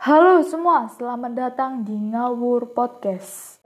Halo 0.00 0.40
semua, 0.40 0.88
selamat 0.88 1.32
datang 1.36 1.84
di 1.84 1.92
Ngawur 1.92 2.72
Podcast. 2.72 3.60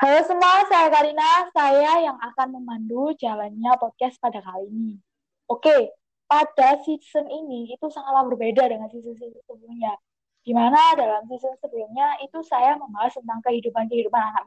Halo 0.00 0.20
semua, 0.24 0.64
saya 0.72 0.88
Karina. 0.88 1.52
Saya 1.52 2.08
yang 2.08 2.16
akan 2.16 2.56
memandu 2.56 3.12
jalannya 3.20 3.76
podcast 3.76 4.16
pada 4.16 4.40
kali 4.40 4.72
ini. 4.72 4.96
Oke, 5.44 5.92
pada 6.34 6.82
season 6.82 7.30
ini 7.30 7.70
itu 7.70 7.86
sangatlah 7.94 8.26
berbeda 8.26 8.66
dengan 8.66 8.90
season-season 8.90 9.38
sebelumnya. 9.46 9.94
Di 10.42 10.50
mana 10.50 10.98
dalam 10.98 11.22
season 11.30 11.54
sebelumnya 11.62 12.18
itu 12.26 12.42
saya 12.42 12.74
membahas 12.74 13.14
tentang 13.14 13.38
kehidupan-kehidupan 13.46 14.18
anak 14.18 14.42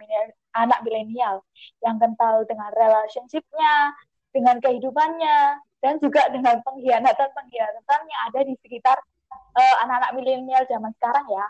anak 0.52 0.80
milenial 0.84 1.40
yang 1.80 1.96
kental 1.96 2.44
dengan 2.44 2.70
relationship-nya, 2.76 3.96
dengan 4.36 4.60
kehidupannya, 4.60 5.64
dan 5.80 5.96
juga 6.04 6.28
dengan 6.28 6.60
pengkhianatan-pengkhianatan 6.68 8.00
yang 8.04 8.22
ada 8.28 8.40
di 8.44 8.54
sekitar 8.60 9.00
uh, 9.32 9.76
anak-anak 9.88 10.12
milenial 10.20 10.64
zaman 10.68 10.92
sekarang 11.00 11.24
ya. 11.32 11.46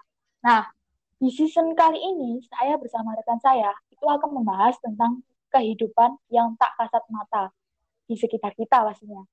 Nah, 0.46 0.62
di 1.18 1.34
season 1.34 1.74
kali 1.74 1.98
ini 1.98 2.46
saya 2.46 2.78
bersama 2.78 3.18
rekan 3.18 3.42
saya 3.42 3.74
itu 3.90 4.06
akan 4.06 4.38
membahas 4.38 4.78
tentang 4.86 5.26
kehidupan 5.50 6.14
yang 6.30 6.54
tak 6.62 6.78
kasat 6.78 7.02
mata 7.10 7.50
di 8.06 8.14
sekitar 8.14 8.54
kita 8.54 8.86
pastinya. 8.86 9.26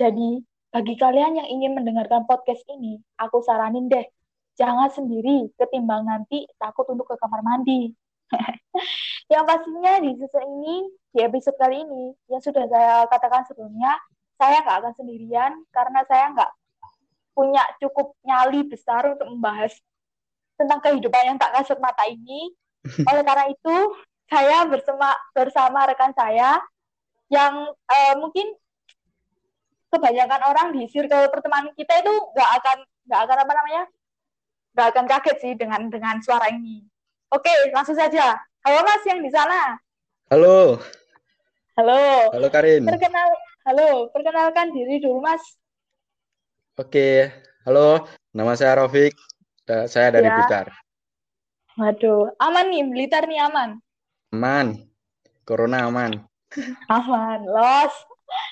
Jadi, 0.00 0.40
bagi 0.72 0.96
kalian 0.96 1.44
yang 1.44 1.48
ingin 1.60 1.76
mendengarkan 1.76 2.24
podcast 2.24 2.64
ini, 2.72 2.96
aku 3.20 3.44
saranin 3.44 3.84
deh, 3.84 4.08
jangan 4.56 4.88
sendiri 4.88 5.52
ketimbang 5.60 6.08
nanti 6.08 6.48
takut 6.56 6.88
untuk 6.88 7.04
ke 7.04 7.20
kamar 7.20 7.44
mandi. 7.44 7.92
yang 9.32 9.44
pastinya 9.44 10.00
di 10.00 10.16
season 10.16 10.40
ini, 10.56 10.88
di 11.12 11.20
episode 11.20 11.60
kali 11.60 11.84
ini, 11.84 12.16
yang 12.32 12.40
sudah 12.40 12.64
saya 12.72 13.04
katakan 13.12 13.44
sebelumnya, 13.44 13.92
saya 14.40 14.64
nggak 14.64 14.76
akan 14.80 14.94
sendirian 14.96 15.52
karena 15.68 16.00
saya 16.08 16.32
nggak 16.32 16.50
punya 17.36 17.60
cukup 17.84 18.16
nyali 18.24 18.64
besar 18.64 19.04
untuk 19.04 19.28
membahas 19.28 19.76
tentang 20.56 20.80
kehidupan 20.80 21.28
yang 21.28 21.36
tak 21.36 21.60
kasat 21.60 21.76
mata 21.76 22.08
ini. 22.08 22.56
Oleh 23.12 23.20
karena 23.20 23.52
itu, 23.52 23.76
saya 24.32 24.64
bersama 24.64 25.12
bersama 25.36 25.84
rekan 25.84 26.16
saya 26.16 26.56
yang 27.28 27.68
uh, 27.68 28.14
mungkin 28.16 28.56
kebanyakan 29.90 30.40
orang 30.46 30.68
di 30.70 30.86
circle 30.86 31.26
pertemanan 31.34 31.74
kita 31.74 31.98
itu 31.98 32.14
nggak 32.34 32.50
akan 32.62 32.78
nggak 33.10 33.20
akan 33.26 33.38
apa 33.42 33.52
namanya 33.58 33.82
nggak 34.70 34.88
akan 34.94 35.04
kaget 35.10 35.36
sih 35.42 35.52
dengan 35.58 35.90
dengan 35.90 36.22
suara 36.22 36.46
ini. 36.48 36.86
Oke, 37.30 37.50
langsung 37.74 37.98
saja. 37.98 38.38
Halo 38.62 38.80
Mas 38.86 39.02
yang 39.06 39.20
di 39.22 39.30
sana. 39.30 39.78
Halo. 40.30 40.78
Halo. 41.74 42.30
Halo 42.30 42.46
Karin. 42.50 42.86
Perkenal, 42.86 43.30
halo, 43.66 44.10
perkenalkan 44.14 44.70
diri 44.70 45.02
dulu 45.02 45.22
Mas. 45.22 45.42
Oke, 46.78 47.30
halo. 47.66 48.06
Nama 48.30 48.52
saya 48.54 48.78
Rofik. 48.78 49.14
Saya 49.66 50.10
dari 50.10 50.26
ya. 50.26 50.34
Blitar. 50.34 50.66
Waduh, 51.78 52.34
aman 52.42 52.66
nih, 52.70 52.82
Blitar 52.90 53.26
nih 53.30 53.38
aman. 53.42 53.78
Aman. 54.34 54.86
Corona 55.46 55.86
aman. 55.86 56.18
aman, 56.90 57.38
los. 57.46 57.94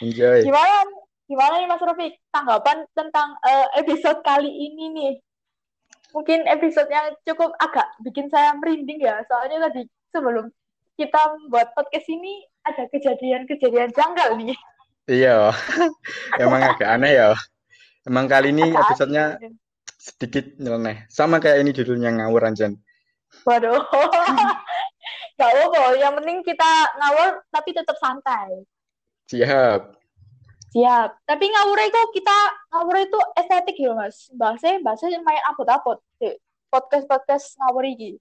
Enjoy. 0.03 0.47
Gimana 0.47 0.87
gimana 1.29 1.61
nih 1.61 1.69
Mas 1.69 1.85
Rofik 1.85 2.17
tanggapan 2.33 2.89
tentang 2.97 3.37
uh, 3.45 3.69
episode 3.77 4.25
kali 4.25 4.49
ini 4.49 4.85
nih? 4.97 5.15
Mungkin 6.17 6.49
episode 6.49 6.89
yang 6.89 7.13
cukup 7.29 7.53
agak 7.61 7.85
bikin 8.01 8.33
saya 8.33 8.57
merinding 8.57 9.05
ya, 9.05 9.21
soalnya 9.29 9.69
tadi 9.69 9.85
sebelum 10.09 10.49
kita 10.97 11.37
buat 11.53 11.69
podcast 11.77 12.09
ini 12.09 12.49
ada 12.65 12.89
kejadian-kejadian 12.89 13.93
janggal 13.93 14.41
nih. 14.41 14.57
Iya, 15.09 15.53
emang 16.43 16.65
agak 16.65 16.89
aneh 16.89 17.13
ya. 17.13 17.37
Emang 18.09 18.25
kali 18.25 18.57
ini 18.57 18.73
agak 18.73 18.97
episodenya 18.97 19.37
aneh. 19.37 19.53
sedikit 20.01 20.57
nyeleneh. 20.57 21.05
Sama 21.13 21.45
kayak 21.45 21.61
ini 21.61 21.77
judulnya 21.77 22.09
ngawur 22.17 22.49
anjan. 22.49 22.81
Waduh. 23.45 23.85
Gak 25.39 25.55
apa 25.55 25.95
yang 25.95 26.19
penting 26.19 26.43
kita 26.43 26.71
ngawur 26.99 27.47
tapi 27.55 27.71
tetap 27.71 27.95
santai. 28.01 28.67
Siap. 29.31 29.98
Siap. 30.69 31.25
Tapi 31.25 31.45
ngawur 31.49 31.81
itu 31.81 32.01
kita 32.21 32.37
ngawur 32.75 32.97
itu 33.01 33.19
estetik 33.41 33.77
ya 33.81 33.97
mas. 33.97 34.29
Bahasa 34.37 34.77
bahasa 34.85 35.09
main 35.09 35.43
apot-apot. 35.49 35.99
Podcast 36.69 37.09
podcast 37.09 37.47
ngawur 37.57 37.89
ini. 37.89 38.21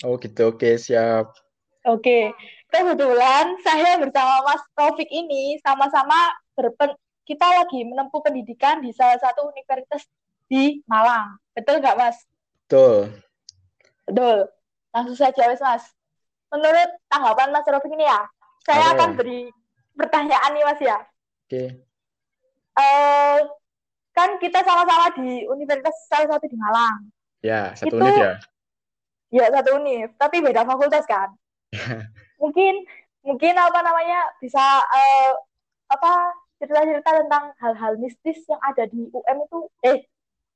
Oh 0.00 0.16
gitu. 0.16 0.56
Oke 0.56 0.80
siap. 0.80 1.36
Oke. 1.84 2.32
Kebetulan 2.70 3.58
saya 3.66 3.98
bersama 3.98 4.46
Mas 4.46 4.62
Taufik 4.78 5.10
ini 5.10 5.58
sama-sama 5.58 6.32
berpen 6.54 6.94
kita 7.26 7.44
lagi 7.44 7.82
menempuh 7.82 8.22
pendidikan 8.22 8.78
di 8.78 8.94
salah 8.94 9.18
satu 9.18 9.50
universitas 9.50 10.06
di 10.46 10.80
Malang. 10.86 11.36
Betul 11.52 11.82
nggak 11.82 11.98
Mas? 11.98 12.16
Betul. 12.64 13.10
Betul. 14.06 14.48
Langsung 14.94 15.18
saja 15.18 15.50
Mas. 15.50 15.84
Menurut 16.48 16.90
tanggapan 17.10 17.48
Mas 17.52 17.66
Taufik 17.66 17.92
ini 17.92 18.06
ya, 18.06 18.22
saya 18.64 18.94
akan 18.94 19.18
beri 19.18 19.50
pertanyaan 19.98 20.50
nih 20.56 20.64
Mas 20.64 20.80
ya. 20.80 20.98
Oke. 21.50 21.66
Okay. 21.66 21.68
Uh, 22.78 23.42
kan 24.14 24.38
kita 24.38 24.62
sama-sama 24.62 25.10
di 25.18 25.42
universitas 25.50 26.06
salah 26.06 26.38
satu 26.38 26.46
di 26.46 26.54
Malang. 26.54 27.10
Ya, 27.42 27.74
satu 27.74 27.90
Itu, 27.90 28.06
unit 28.06 28.14
ya. 28.14 28.34
Ya, 29.34 29.44
satu 29.50 29.82
unit, 29.82 30.14
tapi 30.14 30.38
beda 30.38 30.62
fakultas 30.62 31.02
kan. 31.10 31.34
mungkin 32.42 32.86
mungkin 33.26 33.54
apa 33.58 33.82
namanya 33.82 34.30
bisa 34.38 34.62
uh, 34.62 35.32
apa 35.90 36.38
cerita-cerita 36.62 37.26
tentang 37.26 37.50
hal-hal 37.58 37.98
mistis 37.98 38.46
yang 38.46 38.62
ada 38.62 38.86
di 38.86 39.10
UM 39.10 39.38
itu 39.42 39.60
eh 39.90 39.98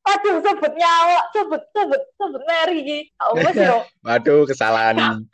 aduh 0.04 0.38
sebut 0.38 0.72
nyawa 0.78 1.26
sebut 1.34 1.62
sebut 1.74 2.02
sebut 2.16 2.42
Mary 2.46 3.08
oh 3.24 3.36
wes 3.40 3.56
yo 3.56 3.82
waduh 4.04 4.44
kesalahan 4.44 5.24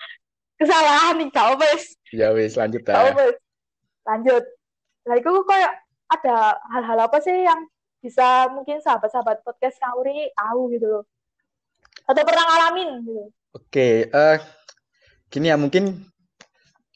kesalahan 0.59 1.23
nih 1.23 1.29
kau 1.31 1.55
wes 1.59 1.95
ya 2.15 2.31
wes 2.35 2.55
lanjut 2.55 2.83
kau 2.87 3.09
lanjut 4.07 4.45
Nah, 5.07 5.15
itu 5.17 5.33
kayak 5.49 5.73
ada 6.11 6.59
hal-hal 6.75 6.99
apa 7.07 7.19
sih 7.23 7.47
yang 7.47 7.65
bisa 8.01 8.49
mungkin 8.51 8.81
sahabat-sahabat 8.81 9.45
podcast 9.45 9.77
Kauri 9.79 10.33
tahu 10.35 10.73
gitu 10.75 10.87
loh. 10.89 11.05
Atau 12.09 12.25
pernah 12.25 12.45
ngalamin 12.49 12.89
gitu. 13.05 13.25
Oke, 13.55 14.09
uh, 14.11 14.39
gini 15.31 15.51
ya 15.51 15.57
mungkin 15.59 16.07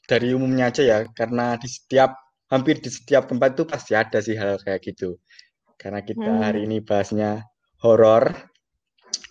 dari 0.05 0.31
umumnya 0.33 0.71
aja 0.71 0.83
ya, 0.83 0.97
karena 1.11 1.57
di 1.59 1.67
setiap 1.67 2.15
hampir 2.47 2.79
di 2.79 2.93
setiap 2.93 3.25
tempat 3.25 3.57
itu 3.57 3.63
pasti 3.65 3.91
ada 3.97 4.21
sih 4.21 4.37
hal 4.37 4.61
kayak 4.61 4.81
gitu. 4.85 5.17
Karena 5.75 6.01
kita 6.05 6.29
hmm. 6.29 6.41
hari 6.41 6.63
ini 6.63 6.79
bahasnya 6.79 7.43
horor 7.83 8.31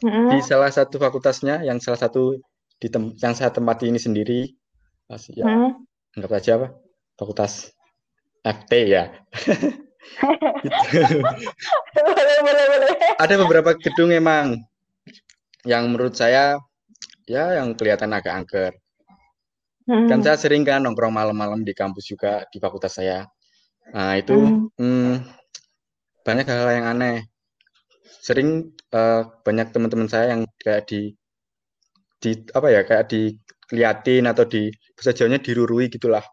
hmm. 0.05 0.37
di 0.37 0.39
salah 0.45 0.69
satu 0.69 1.01
fakultasnya, 1.01 1.65
yang 1.65 1.81
salah 1.81 2.01
satu 2.01 2.39
di 2.77 2.91
tem 2.91 3.15
yang 3.23 3.33
saya 3.33 3.55
tempati 3.55 3.89
ini 3.89 3.97
sendiri, 3.97 4.53
pasti 5.09 5.41
ya 5.41 5.47
hmm. 5.49 6.19
anggap 6.19 6.33
aja 6.37 6.51
apa 6.61 6.69
fakultas 7.17 7.73
FT 8.44 8.72
ya. 8.93 9.09
boleh, 12.05 12.38
boleh, 12.44 12.65
boleh. 12.69 12.93
Ada 13.16 13.34
beberapa 13.41 13.72
gedung 13.81 14.12
emang 14.12 14.60
yang 15.65 15.88
menurut 15.88 16.12
saya 16.12 16.60
ya 17.25 17.56
yang 17.56 17.72
kelihatan 17.72 18.12
agak 18.12 18.37
angker. 18.37 18.72
Hmm. 19.88 20.09
Kan 20.09 20.21
saya 20.21 20.37
sering 20.37 20.65
kan 20.65 20.84
nongkrong 20.84 21.12
malam-malam 21.12 21.65
di 21.65 21.72
kampus 21.72 22.05
juga 22.09 22.44
di 22.53 22.60
fakultas 22.60 23.00
saya. 23.00 23.25
Nah 23.93 24.16
itu 24.16 24.37
hmm. 24.37 24.76
Hmm, 24.76 25.15
banyak 26.21 26.44
hal-hal 26.44 26.72
yang 26.72 26.87
aneh. 26.88 27.16
Sering 28.25 28.73
uh, 28.93 29.29
banyak 29.44 29.73
teman-teman 29.73 30.08
saya 30.08 30.37
yang 30.37 30.44
kayak 30.61 30.88
di 30.88 31.17
di 32.20 32.44
apa 32.56 32.69
ya 32.73 32.81
kayak 32.88 33.12
diliatin 33.12 34.25
atau 34.25 34.49
di 34.49 34.73
bisa 34.96 35.12
jauhnya 35.12 35.37
dirurui 35.41 35.93
gitulah 35.93 36.25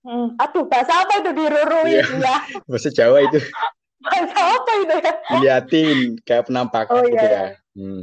Hmm. 0.00 0.32
Aduh, 0.40 0.64
bahasa 0.64 0.96
apa 0.96 1.20
itu 1.20 1.30
dirurui 1.36 2.00
iya. 2.00 2.04
ya? 2.08 2.36
Bahasa 2.70 2.88
Jawa 2.88 3.20
itu. 3.24 3.40
bahasa 4.00 4.32
apa 4.32 4.70
itu 4.80 4.94
ya? 4.96 5.12
Diliatin 5.28 5.98
kayak 6.24 6.48
penampakan 6.48 7.04
oh, 7.04 7.04
gitu 7.04 7.20
iya. 7.20 7.36
ya. 7.36 7.46
Hmm. 7.76 8.02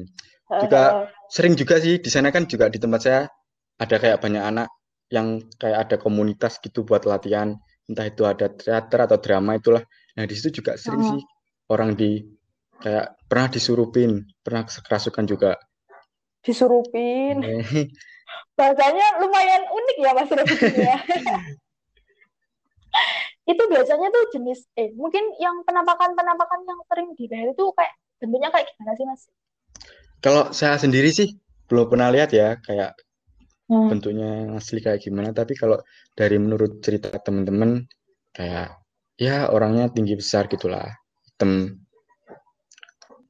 Juga 0.62 0.84
uh, 0.86 0.94
sering 1.34 1.58
juga 1.58 1.82
sih 1.82 1.98
di 1.98 2.10
sana 2.14 2.30
kan 2.30 2.46
juga 2.46 2.70
di 2.70 2.78
tempat 2.78 3.02
saya 3.02 3.22
ada 3.82 3.96
kayak 3.98 4.22
banyak 4.22 4.44
anak 4.46 4.70
yang 5.10 5.42
kayak 5.58 5.90
ada 5.90 5.96
komunitas 5.98 6.62
gitu 6.62 6.86
buat 6.86 7.10
latihan 7.10 7.58
entah 7.90 8.06
itu 8.06 8.30
ada 8.30 8.46
teater 8.54 9.10
atau 9.10 9.18
drama 9.18 9.58
itulah. 9.58 9.82
Nah 10.14 10.24
di 10.30 10.38
situ 10.38 10.62
juga 10.62 10.78
sering 10.78 11.02
uh. 11.02 11.10
sih 11.18 11.22
orang 11.74 11.98
di 11.98 12.22
kayak 12.78 13.18
pernah 13.26 13.48
disurupin, 13.50 14.22
pernah 14.46 14.70
kerasukan 14.70 15.26
juga. 15.26 15.58
Disurupin. 16.46 17.42
Bahasanya 18.58 19.22
lumayan 19.22 19.66
unik 19.66 19.98
ya 19.98 20.12
Mas 20.14 20.30
ya. 20.30 20.98
itu 23.48 23.64
biasanya 23.72 24.12
tuh 24.12 24.24
jenis 24.36 24.68
eh 24.76 24.92
mungkin 24.92 25.24
yang 25.40 25.64
penampakan-penampakan 25.64 26.68
yang 26.68 26.80
sering 26.92 27.16
dilihat 27.16 27.56
itu 27.56 27.66
kayak 27.72 27.94
bentuknya 28.20 28.50
kayak 28.52 28.68
gimana 28.76 28.92
sih 29.00 29.06
mas? 29.08 29.22
Kalau 30.20 30.44
saya 30.52 30.76
sendiri 30.76 31.08
sih 31.14 31.38
belum 31.72 31.88
pernah 31.88 32.12
lihat 32.12 32.36
ya 32.36 32.60
kayak 32.60 32.92
hmm. 33.72 33.88
bentuknya 33.88 34.32
asli 34.60 34.84
kayak 34.84 35.00
gimana. 35.00 35.32
Tapi 35.32 35.56
kalau 35.56 35.80
dari 36.12 36.36
menurut 36.36 36.84
cerita 36.84 37.16
teman-teman 37.24 37.88
kayak 38.36 38.76
ya 39.16 39.48
orangnya 39.48 39.88
tinggi 39.96 40.20
besar 40.20 40.52
gitulah, 40.52 40.92
hitam. 41.24 41.80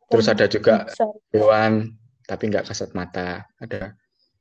Terus 0.08 0.28
ada 0.32 0.48
juga 0.48 0.88
besar. 0.88 1.14
hewan 1.36 1.94
tapi 2.26 2.44
nggak 2.50 2.66
kasat 2.72 2.90
mata. 2.98 3.44
Ada 3.62 3.94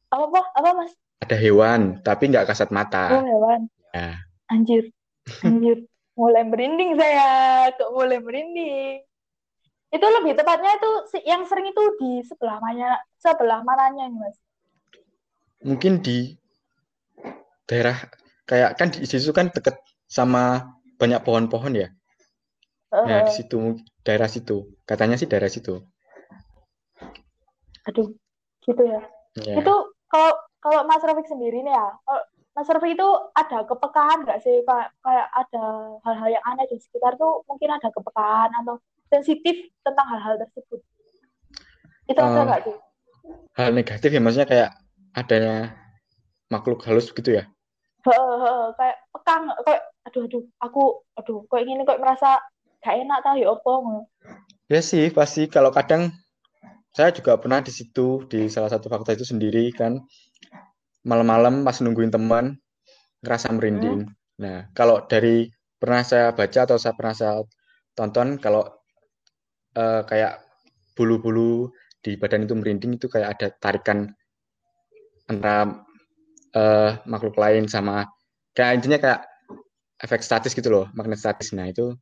apa 0.08 0.25
apa 0.25 0.40
apa 0.56 0.70
mas? 0.72 0.93
Ada 1.20 1.37
hewan 1.37 2.00
tapi 2.00 2.32
nggak 2.32 2.49
kasat 2.49 2.72
mata. 2.72 3.12
Oh 3.12 3.25
hewan. 3.26 3.69
Ya. 3.93 4.22
Anjir 4.46 4.95
Anjir, 5.43 5.87
mulai 6.14 6.43
merinding 6.46 6.94
saya, 6.94 7.69
kok 7.75 7.90
mulai 7.93 8.19
merinding. 8.23 9.02
Itu 9.90 10.06
lebih 10.06 10.34
tepatnya 10.34 10.78
itu 10.78 10.90
yang 11.26 11.46
sering 11.46 11.70
itu 11.70 11.82
di 11.99 12.11
sebelah 12.26 12.58
mana 12.58 12.99
sebelah 13.19 13.62
mananya 13.62 14.11
nih, 14.11 14.19
Mas? 14.19 14.37
Mungkin 15.62 16.02
di 16.02 16.34
daerah 17.67 17.96
kayak 18.46 18.78
kan 18.78 18.94
di 18.94 19.06
situ 19.06 19.34
kan 19.34 19.50
deket 19.50 19.78
sama 20.06 20.75
banyak 20.99 21.23
pohon-pohon 21.26 21.75
ya. 21.75 21.88
Uh, 22.94 23.02
nah, 23.02 23.20
di 23.26 23.32
situ 23.34 23.79
daerah 24.06 24.31
situ. 24.31 24.70
Katanya 24.87 25.19
sih 25.19 25.26
daerah 25.26 25.50
situ. 25.50 25.82
Aduh, 27.90 28.14
gitu 28.62 28.82
ya. 28.82 29.02
Yeah. 29.38 29.62
Itu 29.62 29.75
kalau 30.06 30.32
kalau 30.62 30.82
Mas 30.87 31.02
Rafiq 31.02 31.26
sendiri 31.26 31.62
nih 31.62 31.75
ya, 31.75 31.87
Mas 32.56 32.64
Survey 32.64 32.97
itu 32.97 33.08
ada 33.37 33.69
kepekaan 33.69 34.25
nggak 34.25 34.41
sih? 34.41 34.64
Kayak 34.64 34.88
kayak 35.05 35.29
ada 35.29 35.64
hal-hal 36.08 36.29
yang 36.41 36.44
aneh 36.49 36.64
di 36.73 36.81
sekitar 36.81 37.20
tuh 37.20 37.44
mungkin 37.44 37.69
ada 37.69 37.93
kepekaan 37.93 38.49
atau 38.64 38.81
sensitif 39.12 39.69
tentang 39.85 40.08
hal-hal 40.08 40.41
tersebut? 40.41 40.81
Itu 42.08 42.17
uh, 42.17 42.25
ada 42.25 42.41
nggak 42.49 42.62
sih? 42.64 42.76
hal 43.56 43.73
negatif 43.73 44.08
ya 44.12 44.20
maksudnya 44.23 44.49
kayak 44.49 44.70
adanya 45.17 45.75
makhluk 46.53 46.85
halus 46.87 47.11
begitu 47.11 47.43
ya? 47.43 47.44
He, 48.06 48.14
he, 48.14 48.53
kayak 48.79 48.97
pekang 49.11 49.43
kayak 49.67 49.82
aduh 50.06 50.23
aduh 50.31 50.43
aku 50.62 50.82
aduh 51.19 51.38
kok 51.50 51.58
ini 51.58 51.82
kok 51.82 51.99
merasa 51.99 52.38
gak 52.85 53.03
enak 53.03 53.19
tahu 53.26 53.43
ya 53.43 53.49
opo 53.50 53.73
ya 54.70 54.79
sih 54.79 55.11
pasti. 55.11 55.50
Kalau 55.50 55.75
kadang 55.75 56.14
saya 56.94 57.11
juga 57.11 57.35
pernah 57.37 57.61
di 57.61 57.75
situ 57.75 58.25
di 58.31 58.47
salah 58.47 58.70
satu 58.70 58.87
fakta 58.87 59.19
itu 59.19 59.26
sendiri 59.26 59.75
kan 59.75 59.99
malam-malam 61.06 61.62
pas 61.62 61.79
nungguin 61.79 62.11
teman 62.11 62.58
ngerasa 63.23 63.55
merinding. 63.55 64.11
Hmm. 64.11 64.43
Nah, 64.43 64.58
kalau 64.75 65.06
dari 65.06 65.47
pernah 65.79 66.03
saya 66.03 66.35
baca 66.35 66.67
atau 66.67 66.76
saya 66.76 66.93
pernah 66.99 67.14
saya 67.14 67.32
tonton 67.94 68.43
kalau 68.43 68.67
uh, 69.79 70.03
kayak 70.05 70.43
bulu-bulu 70.99 71.70
di 72.03 72.19
badan 72.19 72.44
itu 72.44 72.55
merinding 72.58 72.99
itu 72.99 73.06
kayak 73.06 73.38
ada 73.38 73.47
tarikan 73.62 74.11
antara 75.31 75.87
uh, 76.58 76.91
makhluk 77.06 77.38
lain 77.38 77.70
sama 77.70 78.06
kayak 78.53 78.82
intinya 78.82 78.99
kayak 78.99 79.20
efek 80.03 80.20
statis 80.20 80.53
gitu 80.53 80.69
loh, 80.69 80.85
magnet 80.93 81.23
statis. 81.23 81.55
Nah, 81.56 81.70
itu 81.70 81.94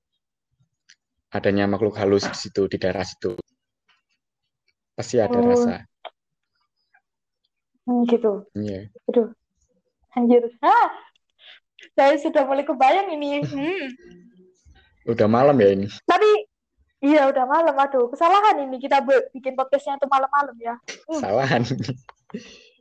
adanya 1.31 1.67
makhluk 1.67 1.95
halus 1.99 2.27
di 2.27 2.39
situ 2.39 2.67
di 2.67 2.77
daerah 2.79 3.07
situ. 3.07 3.39
Pasti 4.95 5.19
ada 5.19 5.39
oh. 5.39 5.47
rasa. 5.51 5.83
Hmm, 7.85 8.09
gitu. 8.09 8.49
Iya. 8.57 8.89
Yeah. 8.89 9.09
Aduh. 9.13 9.29
Anjir. 10.17 10.45
Ah. 10.65 10.89
Saya 11.93 12.17
sudah 12.17 12.49
mulai 12.49 12.65
kebayang 12.65 13.13
ini. 13.13 13.45
Hmm. 13.45 13.85
Udah 15.05 15.29
malam 15.29 15.57
ya 15.61 15.69
ini. 15.77 15.87
Tapi 16.09 16.31
iya 17.05 17.29
udah 17.29 17.45
malam. 17.45 17.77
Aduh, 17.77 18.09
kesalahan 18.09 18.65
ini 18.65 18.81
kita 18.81 19.05
bikin 19.37 19.53
podcastnya 19.53 20.01
itu 20.01 20.09
malam-malam 20.09 20.57
ya. 20.57 20.75
Hmm. 21.05 21.21
Kesalahan. 21.21 21.63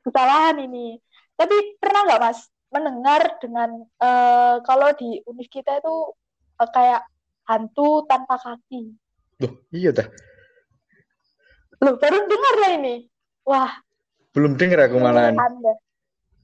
Kesalahan 0.07 0.55
ini. 0.63 0.97
Tapi 1.35 1.55
pernah 1.81 2.07
nggak 2.07 2.21
Mas 2.23 2.39
mendengar 2.73 3.21
dengan 3.38 3.69
uh, 4.01 4.57
kalau 4.65 4.89
di 4.97 5.21
univ 5.29 5.45
kita 5.51 5.77
itu 5.77 5.95
uh, 6.57 6.69
kayak 6.71 7.05
hantu 7.45 8.07
tanpa 8.07 8.39
kaki? 8.39 8.95
Loh, 9.44 9.53
iya 9.75 9.91
dah. 9.91 10.07
Loh, 11.83 12.00
baru 12.00 12.23
dengar 12.23 12.55
lah 12.63 12.71
ini. 12.79 12.95
Wah, 13.44 13.71
belum 14.33 14.57
dengar 14.57 14.89
aku 14.89 14.97
malahan. 14.97 15.38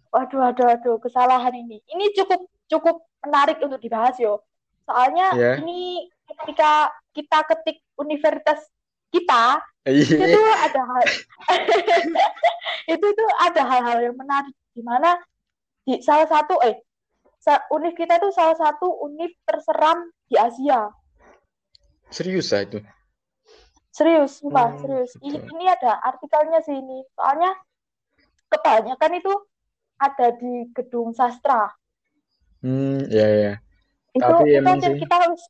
Waduh, 0.09 0.39
waduh, 0.41 0.65
waduh, 0.73 0.95
kesalahan 1.01 1.53
ini. 1.53 1.81
Ini 1.85 2.13
cukup 2.17 2.49
cukup 2.69 3.05
menarik 3.25 3.57
untuk 3.61 3.81
dibahas 3.81 4.17
yo. 4.17 4.41
Soalnya 4.85 5.33
yeah. 5.37 5.55
ini 5.61 6.09
ketika 6.25 6.93
kita 7.13 7.39
ketik 7.45 7.77
universitas 7.97 8.61
kita 9.09 9.61
yeah. 9.85 10.29
itu 10.29 10.41
ada 10.61 10.81
hal 10.85 11.03
itu 12.93 13.07
tuh 13.09 13.29
ada 13.41 13.61
hal-hal 13.65 13.97
yang 14.01 14.17
menarik 14.17 14.53
di 14.73 14.81
mana 14.85 15.17
di 15.85 16.01
salah 16.05 16.29
satu 16.29 16.61
eh 16.61 16.77
univ 17.73 17.97
kita 17.97 18.21
itu 18.21 18.29
salah 18.29 18.53
satu 18.53 18.85
univ 19.01 19.33
terseram 19.45 20.05
di 20.29 20.37
Asia. 20.37 20.93
Serius 22.13 22.53
ah 22.53 22.61
itu? 22.61 22.81
Serius, 23.89 24.37
sumpah, 24.39 24.69
hmm, 24.69 24.79
serius. 24.85 25.11
Ini, 25.19 25.37
ini 25.49 25.65
ada 25.65 25.97
artikelnya 26.05 26.61
sih 26.61 26.77
ini. 26.77 27.01
Soalnya 27.17 27.51
kebanyakan 28.49 29.11
itu 29.21 29.33
ada 29.99 30.27
di 30.35 30.67
gedung 30.73 31.13
sastra. 31.13 31.69
Hmm, 32.59 33.05
ya 33.07 33.27
ya. 33.27 33.53
Itu 34.15 34.25
Tapi 34.25 34.57
itu 34.57 34.67
aja 34.67 34.89
kita 34.95 35.15
harus 35.15 35.41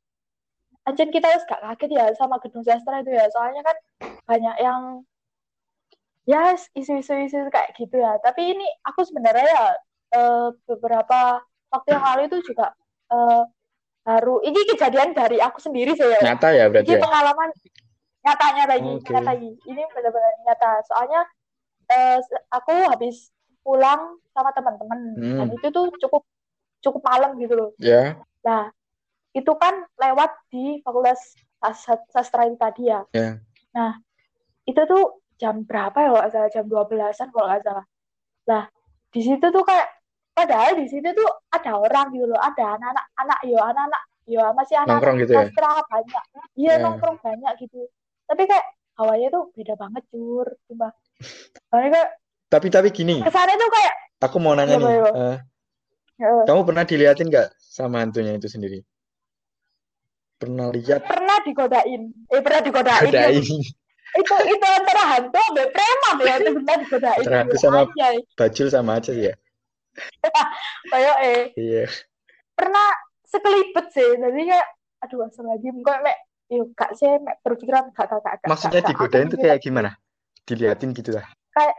aja 0.90 1.04
kita 1.06 1.28
harus 1.30 1.44
gak 1.46 1.62
kaget 1.62 1.92
ya 1.94 2.06
sama 2.18 2.42
gedung 2.42 2.66
sastra 2.66 3.02
itu 3.02 3.14
ya. 3.14 3.26
Soalnya 3.32 3.62
kan 3.64 3.78
banyak 4.26 4.56
yang 4.62 4.82
ya 6.30 6.54
isu-isu 6.78 7.14
isu 7.26 7.50
kayak 7.50 7.74
gitu 7.78 7.98
ya. 7.98 8.18
Tapi 8.22 8.54
ini 8.54 8.66
aku 8.86 9.06
sebenarnya 9.06 9.46
ya 9.46 9.66
uh, 10.18 10.50
beberapa 10.66 11.42
waktu 11.70 11.90
yang 11.94 12.06
lalu 12.06 12.22
itu 12.30 12.54
juga 12.54 12.74
uh, 13.14 13.46
baru 14.06 14.42
ini 14.42 14.66
kejadian 14.74 15.14
dari 15.14 15.38
aku 15.38 15.62
sendiri 15.62 15.94
sih 15.94 16.06
ya. 16.06 16.22
Nyata 16.34 16.50
ya 16.54 16.66
berarti. 16.70 16.90
Ini 16.90 16.98
ya? 16.98 17.04
pengalaman 17.06 17.50
nyatanya 18.20 18.64
lagi, 18.68 18.92
okay. 18.98 19.12
nyata 19.14 19.22
lagi. 19.26 19.52
Ini 19.70 19.82
benar-benar 19.94 20.34
nyata. 20.46 20.72
Soalnya 20.90 21.22
uh, 21.90 22.18
aku 22.54 22.74
habis 22.90 23.34
pulang 23.66 24.18
sama 24.32 24.50
teman-teman 24.56 25.00
hmm. 25.20 25.38
dan 25.42 25.48
itu 25.52 25.68
tuh 25.70 25.86
cukup 26.00 26.24
cukup 26.80 27.02
malam 27.04 27.36
gitu 27.38 27.54
loh. 27.54 27.70
Ya. 27.78 27.90
Yeah. 27.92 28.08
Nah, 28.46 28.64
itu 29.36 29.52
kan 29.60 29.84
lewat 30.00 30.32
di 30.50 30.80
Fakultas 30.82 31.20
Sastra 32.10 32.48
itu 32.48 32.56
tadi 32.56 32.88
ya. 32.88 33.04
Yeah. 33.12 33.44
Nah, 33.76 34.00
itu 34.64 34.80
tuh 34.88 35.22
jam 35.40 35.64
berapa 35.64 35.96
ya 35.96 36.10
kalau 36.12 36.30
salah 36.32 36.52
jam 36.52 36.66
12-an 36.68 37.30
kalau 37.32 37.46
nggak 37.52 37.64
salah. 37.64 37.86
Nah, 38.48 38.64
di 39.12 39.22
situ 39.24 39.46
tuh 39.52 39.64
kayak 39.64 39.88
padahal 40.36 40.80
di 40.80 40.88
situ 40.88 41.10
tuh 41.12 41.30
ada 41.52 41.72
orang 41.76 42.16
gitu 42.16 42.26
loh, 42.28 42.40
ada 42.40 42.80
anak-anak 42.80 43.06
anak 43.20 43.40
yo 43.44 43.60
anak-anak 43.60 44.04
yo 44.30 44.42
masih 44.56 44.76
anak, 44.78 45.02
-anak 45.02 45.16
gitu 45.26 45.34
ya? 45.36 45.40
sastra 45.46 45.72
banyak. 45.84 46.24
Iya, 46.56 46.70
yeah. 46.74 46.78
nongkrong 46.80 47.18
banyak 47.20 47.54
gitu. 47.60 47.82
Tapi 48.30 48.44
kayak 48.46 48.66
hawanya 49.00 49.28
tuh 49.34 49.44
beda 49.56 49.74
banget 49.80 50.04
cur, 50.12 50.48
cuma 50.70 50.88
tapi 52.50 52.68
tapi 52.74 52.90
gini. 52.90 53.22
Kesannya 53.22 53.56
tuh 53.56 53.70
kayak. 53.70 53.94
Aku 54.26 54.38
mau 54.42 54.58
nanya 54.58 54.76
nih. 54.76 55.00
Uh, 55.16 55.38
Kamu 56.20 56.68
pernah 56.68 56.84
diliatin 56.84 57.32
nggak 57.32 57.56
sama 57.60 58.04
hantunya 58.04 58.36
itu 58.36 58.52
sendiri? 58.52 58.84
Pernah 60.40 60.72
lihat? 60.72 61.08
Pernah 61.08 61.38
digodain. 61.44 62.12
Eh 62.28 62.42
pernah 62.44 62.62
digodain. 62.64 63.08
Godain. 63.08 63.44
itu 64.20 64.36
itu 64.50 64.66
antara 64.66 65.04
hantu 65.06 65.38
sama 65.38 65.64
preman 65.70 66.16
ya 66.26 66.34
itu 66.42 66.52
pernah 66.60 66.76
digodain. 66.82 67.20
Antara 67.24 67.38
hantu 67.46 67.56
sama 67.62 67.80
aja. 67.86 68.08
bajul 68.36 68.68
sama 68.68 68.92
aja 69.00 69.12
ya. 69.16 69.34
Kayak 70.92 71.18
eh. 71.24 71.44
Iya. 71.56 71.86
Pernah 72.58 72.88
sekelipet 73.24 73.86
sih. 73.96 74.10
Jadi 74.20 74.42
kayak 74.50 74.68
aduh 75.00 75.24
asal 75.24 75.48
lagi 75.48 75.72
kok 75.72 76.00
mek 76.04 76.18
yuk 76.52 76.76
kak 76.76 76.92
saya 76.98 77.22
mek 77.24 77.40
berpikiran 77.46 77.94
kak 77.96 78.12
kak 78.12 78.20
kak. 78.20 78.48
Maksudnya 78.50 78.84
digodain 78.84 79.32
tuh 79.32 79.40
kayak 79.40 79.64
gimana? 79.64 79.96
Diliatin 80.50 80.98
gitu 80.98 81.14
lah. 81.14 81.26
Kayak 81.54 81.78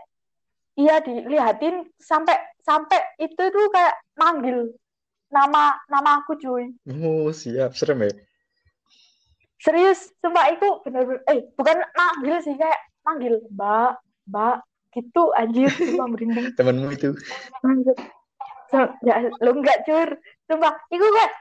iya 0.79 0.95
dilihatin 1.03 1.91
sampai 1.99 2.39
sampai 2.63 3.03
itu 3.19 3.35
tuh 3.35 3.67
kayak 3.75 3.99
manggil 4.15 4.71
nama 5.35 5.75
nama 5.91 6.23
aku 6.23 6.39
cuy. 6.39 6.71
Oh 6.87 7.35
siap. 7.35 7.75
Serem 7.75 8.07
ya? 8.07 8.15
Serius 9.59 10.15
sumpah 10.23 10.55
itu 10.55 10.69
bener-bener 10.87 11.21
eh 11.27 11.51
bukan 11.59 11.83
manggil 11.99 12.39
sih 12.47 12.55
kayak 12.55 12.79
manggil 13.03 13.43
mbak 13.51 13.99
mbak 14.31 14.63
gitu 14.95 15.35
anjir 15.35 15.69
sumpah 15.75 16.07
merinding. 16.07 16.55
Temenmu 16.59 16.95
itu. 16.95 17.11
Ya 19.03 19.15
lo 19.43 19.51
enggak 19.51 19.83
cur 19.83 20.15
sumpah 20.47 20.79
itu 20.95 21.03
kayak 21.03 21.33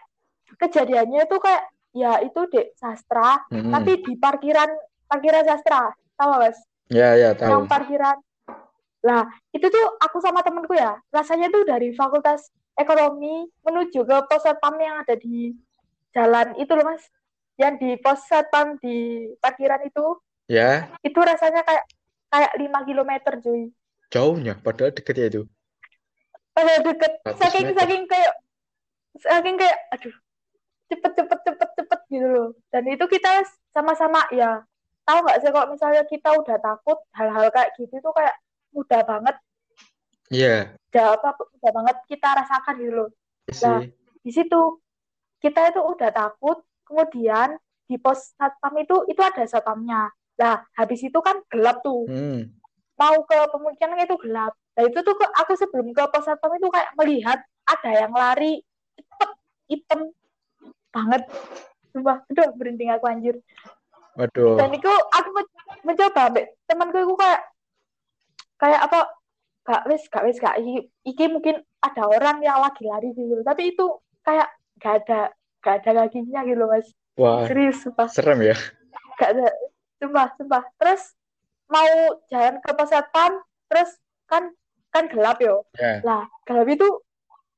kejadiannya 0.57 1.29
itu 1.29 1.37
kayak 1.37 1.63
ya 1.93 2.21
itu 2.21 2.39
dek 2.49 2.77
sastra 2.77 3.41
hmm. 3.49 3.73
tapi 3.73 3.91
di 4.01 4.13
parkiran 4.17 4.69
parkiran 5.09 5.45
sastra 5.45 5.89
tahu 6.17 6.37
mas 6.37 6.57
Ya, 6.89 7.13
ya, 7.13 7.37
tahu. 7.37 7.53
Yang 7.53 7.65
parkiran. 7.69 8.17
Lah, 9.05 9.23
itu 9.55 9.63
tuh 9.69 9.85
aku 10.01 10.19
sama 10.19 10.43
temenku 10.43 10.75
ya, 10.75 10.99
rasanya 11.13 11.47
tuh 11.47 11.63
dari 11.63 11.95
fakultas 11.95 12.51
ekonomi 12.75 13.47
menuju 13.63 14.03
ke 14.03 14.15
pos 14.27 14.43
satpam 14.43 14.75
yang 14.81 14.99
ada 14.99 15.15
di 15.15 15.55
jalan 16.11 16.57
itu 16.59 16.71
loh 16.73 16.83
mas. 16.89 17.03
Yang 17.55 17.73
di 17.79 17.89
pos 18.01 18.25
satpam 18.27 18.75
di 18.81 19.29
parkiran 19.39 19.85
itu. 19.87 20.19
Ya. 20.49 20.89
Itu 21.05 21.21
rasanya 21.21 21.63
kayak 21.63 21.85
kayak 22.33 22.51
lima 22.57 22.79
kilometer 22.83 23.33
cuy. 23.39 23.71
Jauhnya 24.09 24.57
padahal 24.57 24.91
deket 24.91 25.15
ya 25.15 25.27
itu. 25.29 25.41
Padahal 26.51 26.81
deket. 26.81 27.11
100 27.23 27.37
saking 27.37 27.65
meter. 27.69 27.77
saking 27.77 28.03
kayak 28.09 28.33
saking 29.19 29.55
kayak 29.59 29.77
aduh 29.93 30.15
cepet 30.89 31.11
cepet 31.13 31.39
cepet 31.45 31.69
cepet 31.77 31.99
gitu 32.09 32.27
loh. 32.27 32.49
Dan 32.73 32.83
itu 32.89 33.05
kita 33.05 33.45
sama-sama 33.69 34.25
ya 34.33 34.65
tahu 35.09 35.19
nggak 35.25 35.39
sih 35.41 35.49
kalau 35.49 35.67
misalnya 35.73 36.03
kita 36.05 36.29
udah 36.37 36.57
takut 36.61 36.97
hal-hal 37.17 37.49
kayak 37.49 37.73
gitu 37.81 37.97
tuh 37.97 38.13
kayak 38.13 38.35
mudah 38.69 39.01
banget. 39.01 39.35
Iya. 40.29 40.77
Udah 40.93 41.05
apa 41.17 41.29
mudah 41.33 41.71
banget 41.73 41.95
kita 42.05 42.27
rasakan 42.37 42.75
gitu 42.77 42.93
loh. 42.93 43.09
Sih. 43.49 43.89
di 44.21 44.29
situ 44.29 44.77
kita 45.41 45.73
itu 45.73 45.81
udah 45.81 46.13
takut 46.13 46.61
kemudian 46.85 47.57
di 47.89 47.97
pos 47.97 48.37
satpam 48.37 48.77
itu 48.77 49.09
itu 49.09 49.21
ada 49.25 49.41
satpamnya. 49.49 50.13
Nah 50.37 50.61
habis 50.77 51.01
itu 51.01 51.17
kan 51.17 51.41
gelap 51.49 51.81
tuh. 51.81 52.05
Hmm. 52.05 52.53
mau 52.99 53.15
ke 53.23 53.39
pemukiman 53.47 54.03
itu 54.03 54.19
gelap. 54.27 54.51
Nah 54.75 54.83
itu 54.83 54.99
tuh 54.99 55.15
aku 55.15 55.55
sebelum 55.55 55.95
ke 55.95 56.03
pos 56.11 56.27
satpam 56.27 56.51
itu 56.59 56.67
kayak 56.67 56.91
melihat 56.99 57.39
ada 57.63 57.91
yang 57.95 58.11
lari 58.11 58.59
cepet 58.93 59.29
hitam 59.71 60.11
banget. 60.91 61.23
Sumpah, 61.89 62.21
aduh 62.27 62.53
berhenti 62.53 62.85
aku 62.91 63.07
anjir 63.09 63.39
waduh. 64.19 64.59
Dan 64.59 64.75
itu 64.75 64.91
aku 64.91 65.29
men- 65.31 65.57
mencoba 65.87 66.23
temanku 66.67 66.97
itu 66.99 67.15
kayak 67.15 67.41
kayak 68.59 68.81
apa 68.83 68.99
gak 69.63 69.83
wis 69.87 70.03
gak 70.11 70.23
wis 70.27 70.37
gak 70.43 70.59
iki, 70.59 70.91
iki 71.07 71.25
mungkin 71.31 71.63
ada 71.79 72.03
orang 72.11 72.43
yang 72.43 72.59
lagi 72.59 72.83
lari 72.83 73.15
gitu. 73.15 73.39
Tapi 73.47 73.71
itu 73.71 73.85
kayak 74.27 74.51
gak 74.83 74.93
ada 75.05 75.31
gak 75.63 75.75
ada 75.83 76.05
kakinya 76.05 76.43
gitu 76.43 76.63
mas. 76.67 76.87
Wah 77.15 77.47
serius 77.47 77.79
sumpah. 77.79 78.07
serem 78.11 78.43
ya. 78.43 78.55
Gak 79.15 79.29
ada 79.39 79.47
sumpah 80.03 80.27
sumpah. 80.35 80.63
Terus 80.75 81.15
mau 81.69 82.19
jalan 82.27 82.59
ke 82.59 82.69
pos 82.75 82.89
satpam 82.91 83.39
terus 83.71 83.91
kan 84.27 84.51
kan 84.91 85.07
gelap 85.07 85.39
yo. 85.39 85.63
Ya. 85.79 86.03
Lah 86.03 86.27
gelap 86.43 86.67
itu 86.67 86.87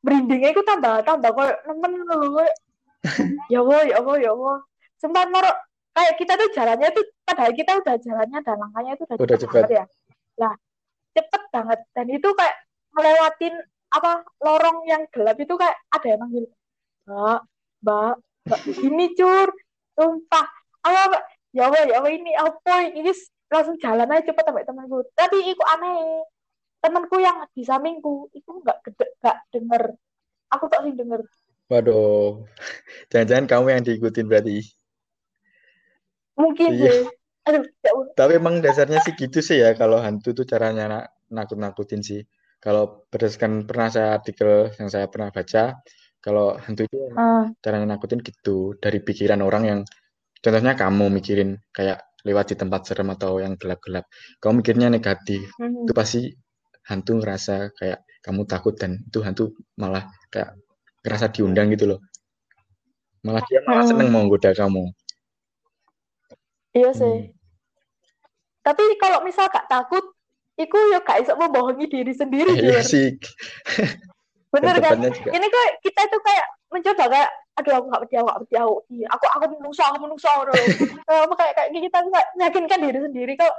merindingnya 0.06 0.54
itu 0.54 0.62
tambah 0.66 1.02
tambah 1.06 1.32
kayak 1.34 1.58
nemen 1.66 1.92
kayak 2.06 2.54
ya 3.54 3.66
Allah 3.66 3.82
ya 3.90 3.96
Allah 3.98 4.16
ya 4.22 4.32
Allah. 4.36 4.58
Sumpah 5.02 5.26
moro 5.34 5.50
kayak 5.92 6.14
kita 6.18 6.34
tuh 6.40 6.50
jalannya 6.56 6.90
tuh 6.96 7.06
padahal 7.28 7.52
kita 7.52 7.72
udah 7.80 7.96
jalannya 8.00 8.40
dan 8.42 8.56
langkahnya 8.60 8.92
itu 8.96 9.04
udah, 9.08 9.18
Udah 9.20 9.38
cepet 9.38 9.42
cepet. 9.44 9.62
banget 9.62 9.72
ya. 9.76 9.86
Lah 10.40 10.54
cepet 11.12 11.44
banget. 11.52 11.80
Dan 11.92 12.06
itu 12.12 12.30
kayak 12.32 12.56
melewatin 12.96 13.56
apa 13.92 14.12
lorong 14.40 14.88
yang 14.88 15.04
gelap 15.12 15.36
itu 15.36 15.54
kayak 15.60 15.76
ada 15.92 16.08
yang 16.08 16.20
manggil 16.24 16.46
mbak 17.04 17.40
mbak 17.84 18.14
mbak 18.48 18.60
ini 18.80 19.06
cur 19.18 19.48
sumpah. 20.00 20.48
Apa 20.82 21.20
ya 21.52 21.68
Allah 21.68 21.82
ya 21.86 21.96
Allah 22.00 22.12
ini 22.16 22.32
apa? 22.34 22.88
Ini 22.90 23.12
langsung 23.52 23.76
jalan 23.84 24.08
aja 24.08 24.32
cepet 24.32 24.44
sampai 24.48 24.64
temanku. 24.64 25.04
Tapi 25.14 25.38
itu 25.44 25.64
aneh. 25.76 26.24
Temanku 26.82 27.22
yang 27.22 27.46
di 27.54 27.62
sampingku 27.62 28.32
itu 28.34 28.50
nggak 28.50 28.82
nggak 29.22 29.38
denger. 29.54 29.84
Aku 30.56 30.66
tak 30.72 30.82
sih 30.88 30.96
denger. 30.96 31.22
Waduh. 31.70 32.42
Jangan-jangan 33.14 33.46
kamu 33.46 33.66
yang 33.70 33.84
diikutin 33.86 34.26
berarti 34.26 34.66
mungkin 36.42 36.70
Iya. 36.74 36.92
sih 36.92 37.06
aduh 37.42 37.64
ya 37.82 37.92
Tapi 38.14 38.32
emang 38.38 38.62
dasarnya 38.62 39.00
sih 39.06 39.14
gitu 39.18 39.40
sih 39.42 39.58
ya 39.64 39.74
kalau 39.74 39.98
hantu 40.06 40.30
tuh 40.38 40.46
caranya 40.46 40.86
na- 40.92 41.10
nakut-nakutin 41.34 42.02
sih. 42.06 42.22
Kalau 42.62 43.06
berdasarkan 43.10 43.66
pernah 43.66 43.90
saya 43.90 44.10
artikel 44.22 44.70
yang 44.78 44.90
saya 44.94 45.10
pernah 45.10 45.34
baca, 45.34 45.82
kalau 46.22 46.54
hantu 46.62 46.86
itu 46.86 46.98
Ah, 47.18 47.50
caranya 47.66 47.98
nakutin 47.98 48.22
gitu 48.22 48.78
dari 48.78 49.02
pikiran 49.02 49.42
orang 49.42 49.64
yang 49.66 49.80
contohnya 50.44 50.78
kamu 50.78 51.10
mikirin 51.10 51.58
kayak 51.74 52.06
lewat 52.22 52.54
di 52.54 52.56
tempat 52.62 52.86
serem 52.86 53.10
atau 53.10 53.42
yang 53.42 53.58
gelap-gelap. 53.58 54.06
Kamu 54.38 54.62
mikirnya 54.62 54.94
negatif. 54.94 55.50
hmm. 55.58 55.90
Itu 55.90 55.94
pasti 55.98 56.30
hantu 56.94 57.18
ngerasa 57.18 57.74
kayak 57.74 58.00
kamu 58.22 58.46
takut 58.46 58.78
dan 58.78 59.02
itu 59.02 59.20
hantu 59.26 59.44
malah 59.82 60.06
kayak 60.30 60.54
ngerasa 61.02 61.34
diundang 61.34 61.74
gitu 61.74 61.98
loh. 61.98 62.00
Malah 63.26 63.42
dia 63.50 63.66
malah 63.66 63.82
Hmm. 63.86 63.92
seneng 63.98 64.08
mau 64.14 64.22
goda 64.30 64.54
kamu. 64.54 64.84
Iya 66.72 66.92
sih 66.92 67.16
Hmm. 67.22 67.30
tapi 68.62 68.84
kalau 68.98 69.22
misal 69.22 69.48
gak 69.48 69.66
takut 69.66 70.06
iku 70.54 70.78
ya 70.92 71.02
gak 71.02 71.26
bisa 71.26 71.34
membohongi 71.34 71.86
diri 71.86 72.14
sendiri 72.14 72.54
Iya 72.54 72.78
Jur. 72.78 72.84
sih. 72.86 73.08
bener 74.52 74.76
kan 74.78 75.00
juga. 75.02 75.32
ini 75.32 75.48
kayak 75.48 75.72
kita 75.82 76.02
tuh 76.08 76.22
kayak 76.22 76.46
mencoba 76.70 77.04
kayak 77.08 77.30
aduh 77.52 77.74
aku 77.74 77.86
gak 77.90 78.02
pedih 78.06 78.18
aku 78.20 78.28
gak 78.28 78.40
pedih 78.46 78.60
aku 78.62 78.76
Iya, 78.92 79.06
aku 79.10 79.26
aku 79.28 79.46
menungso 79.58 79.82
aku 79.82 79.98
menungso 80.00 80.30
kamu 81.08 81.34
kayak 81.36 81.54
kayak 81.58 81.70
kita 81.74 82.00
meyakinkan 82.38 82.80
diri 82.80 83.00
sendiri 83.02 83.34
kalau 83.36 83.56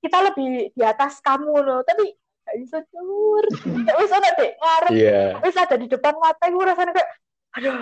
kita 0.00 0.18
lebih 0.24 0.48
di 0.72 0.82
atas 0.82 1.20
kamu 1.20 1.52
loh 1.60 1.80
tapi 1.84 2.10
gak 2.42 2.56
bisa 2.58 2.78
cur 2.88 3.44
wis 4.00 4.10
ada 4.10 4.30
deh 4.34 4.50
ngarep 4.56 4.90
Iya. 4.90 5.22
wis 5.42 5.54
ada 5.54 5.74
di 5.76 5.86
depan 5.86 6.14
mata 6.16 6.44
gue 6.48 6.64
rasanya 6.64 6.92
kayak 6.94 7.10
aduh 7.52 7.76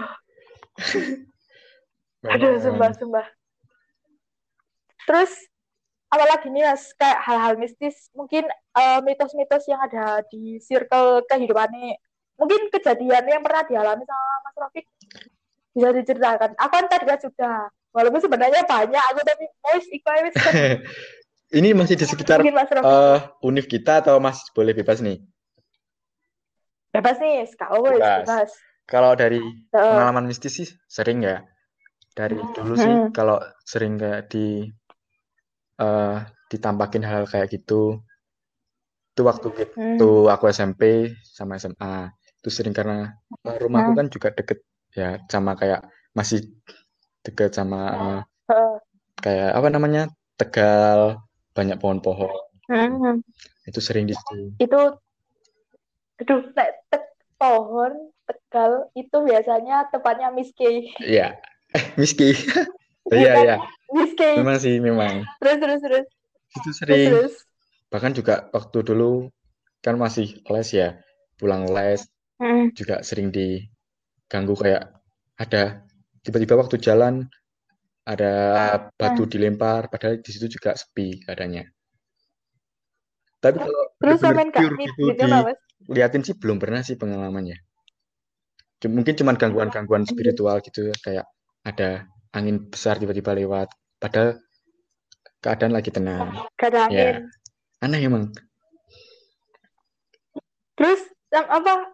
aduh 2.35 2.53
sumpah 2.59 2.91
sumpah 2.93 3.27
terus 5.07 5.33
apalagi 6.11 6.51
nih 6.51 6.67
mas? 6.67 6.91
Kayak 6.97 7.19
hal-hal 7.25 7.55
mistis. 7.57 8.11
Mungkin 8.13 8.45
eh, 8.51 8.99
mitos-mitos 9.01 9.65
yang 9.71 9.81
ada 9.81 10.21
di 10.29 10.59
circle 10.59 11.23
kehidupannya 11.29 11.97
mungkin 12.41 12.73
kejadian 12.73 13.29
yang 13.29 13.45
pernah 13.45 13.69
dialami 13.69 14.01
sama 14.09 14.35
Mas 14.49 14.57
Rafiq 14.57 14.87
bisa 15.77 15.89
diceritakan. 15.93 16.57
Aku 16.57 16.73
kan 16.73 16.85
tadi 16.89 17.05
kan 17.05 17.21
sudah. 17.21 17.57
Walaupun 17.93 18.23
sebenarnya 18.23 18.65
banyak 18.65 19.03
aku 19.13 19.21
tapi 19.27 19.45
voice 19.61 19.89
ikut 19.93 20.17
wis. 20.25 20.35
Ini 21.59 21.75
masih 21.75 21.99
di 21.99 22.07
sekitar 22.07 22.39
mungkin 22.41 22.55
Mas 22.57 22.71
eh 22.71 23.19
univ 23.43 23.67
kita 23.67 24.01
atau 24.01 24.23
masih 24.23 24.47
boleh 24.55 24.73
bebas 24.73 25.03
nih? 25.03 25.19
bebas 26.91 27.23
nih 27.23 27.47
kalau 27.55 27.87
wis 27.87 27.99
Bebas. 28.03 28.27
bebas. 28.27 28.51
Kalau 28.91 29.15
dari 29.15 29.39
pengalaman 29.71 30.27
mistis 30.27 30.55
sih 30.59 30.69
sering 30.91 31.23
ya. 31.23 31.43
Dari 32.15 32.35
dulu 32.55 32.75
sih 32.75 32.91
Hmm. 32.91 33.11
kalau 33.15 33.39
sering 33.63 33.95
kayak 33.95 34.27
di 34.31 34.67
eh 35.81 36.17
ditampakin 36.51 37.05
hal 37.11 37.23
kayak 37.33 37.49
gitu. 37.55 38.03
Itu 39.15 39.23
waktu 39.27 39.49
hmm, 39.77 39.95
itu 39.99 40.11
aku 40.35 40.45
SMP 40.51 40.83
sama 41.37 41.59
SMA. 41.63 42.11
Itu 42.41 42.49
sering 42.57 42.75
karena 42.79 43.13
eh, 43.47 43.57
rumahku 43.63 43.91
Hmm. 43.93 43.99
kan 43.99 44.07
juga 44.15 44.29
deket 44.39 44.59
ya 44.95 45.21
sama 45.31 45.53
kayak 45.61 45.81
masih 46.19 46.41
deket 47.27 47.51
sama 47.59 47.81
eh, 48.01 48.21
eh, 48.55 48.75
kayak 49.25 49.51
apa 49.59 49.69
namanya? 49.75 50.03
Tegal, 50.41 51.21
banyak 51.53 51.77
pohon-pohon. 51.83 52.33
hmm. 52.71 53.21
Itu 53.69 53.81
sering 53.85 54.09
di 54.09 54.15
situ. 54.17 54.57
itu 54.57 54.81
aduh 56.21 56.41
tek 56.53 57.05
pohon 57.41 57.93
tegal 58.29 58.73
itu 58.93 59.17
biasanya 59.25 59.89
tempatnya 59.93 60.29
Miss 60.37 60.53
K 60.53 60.61
Iya. 61.01 61.37
Miski. 62.01 62.33
Iya 63.11 63.33
Iya, 63.43 63.57
K 63.91 64.21
Memang 64.39 64.57
sih, 64.63 64.79
memang. 64.79 65.27
terus 65.43 65.57
terus 65.59 65.81
terus 65.83 66.07
Itu 66.55 66.71
sering. 66.75 67.11
terus 67.11 67.35
Bahkan 67.91 68.13
juga 68.15 68.47
waktu 68.55 68.79
dulu 68.87 69.27
kan 69.83 69.99
masih 69.99 70.39
les 70.47 70.69
ya. 70.71 70.89
Pulang 71.39 71.67
les 71.71 72.03
Hmm. 72.41 72.73
juga 72.73 73.05
sering 73.05 73.29
diganggu 73.29 74.57
kayak 74.57 74.97
ada 75.37 75.85
tiba-tiba 76.25 76.57
waktu 76.57 76.81
jalan 76.81 77.29
ada 78.09 78.33
batu 78.97 79.29
dilempar 79.29 79.93
padahal 79.93 80.25
di 80.25 80.31
situ 80.33 80.49
juga 80.57 80.73
sepi 80.73 81.21
keadaannya. 81.21 81.69
Tapi 83.45 83.57
kalau 83.61 83.83
terus 84.01 84.19
sampean 84.25 84.49
mit 84.77 84.89
gitu 84.89 85.13
gitu 85.13 85.29
diliatin 85.85 86.23
sih 86.25 86.33
belum 86.33 86.57
pernah 86.57 86.81
sih 86.81 86.97
pengalamannya. 86.97 87.61
Mungkin 88.89 89.15
cuman 89.21 89.37
gangguan-gangguan 89.37 90.09
spiritual 90.09 90.65
gitu 90.65 90.89
ya, 90.89 90.97
kayak 91.05 91.27
ada 91.69 92.09
angin 92.33 92.73
besar 92.73 92.97
tiba-tiba 92.97 93.37
lewat. 93.37 93.69
Padahal 94.01 94.41
keadaan 95.41 95.73
lagi 95.77 95.91
tenang. 95.93 96.33
angin 96.59 96.93
Ya, 96.93 97.11
aneh 97.81 98.01
emang. 98.01 98.33
terus 100.75 101.01
apa 101.29 101.93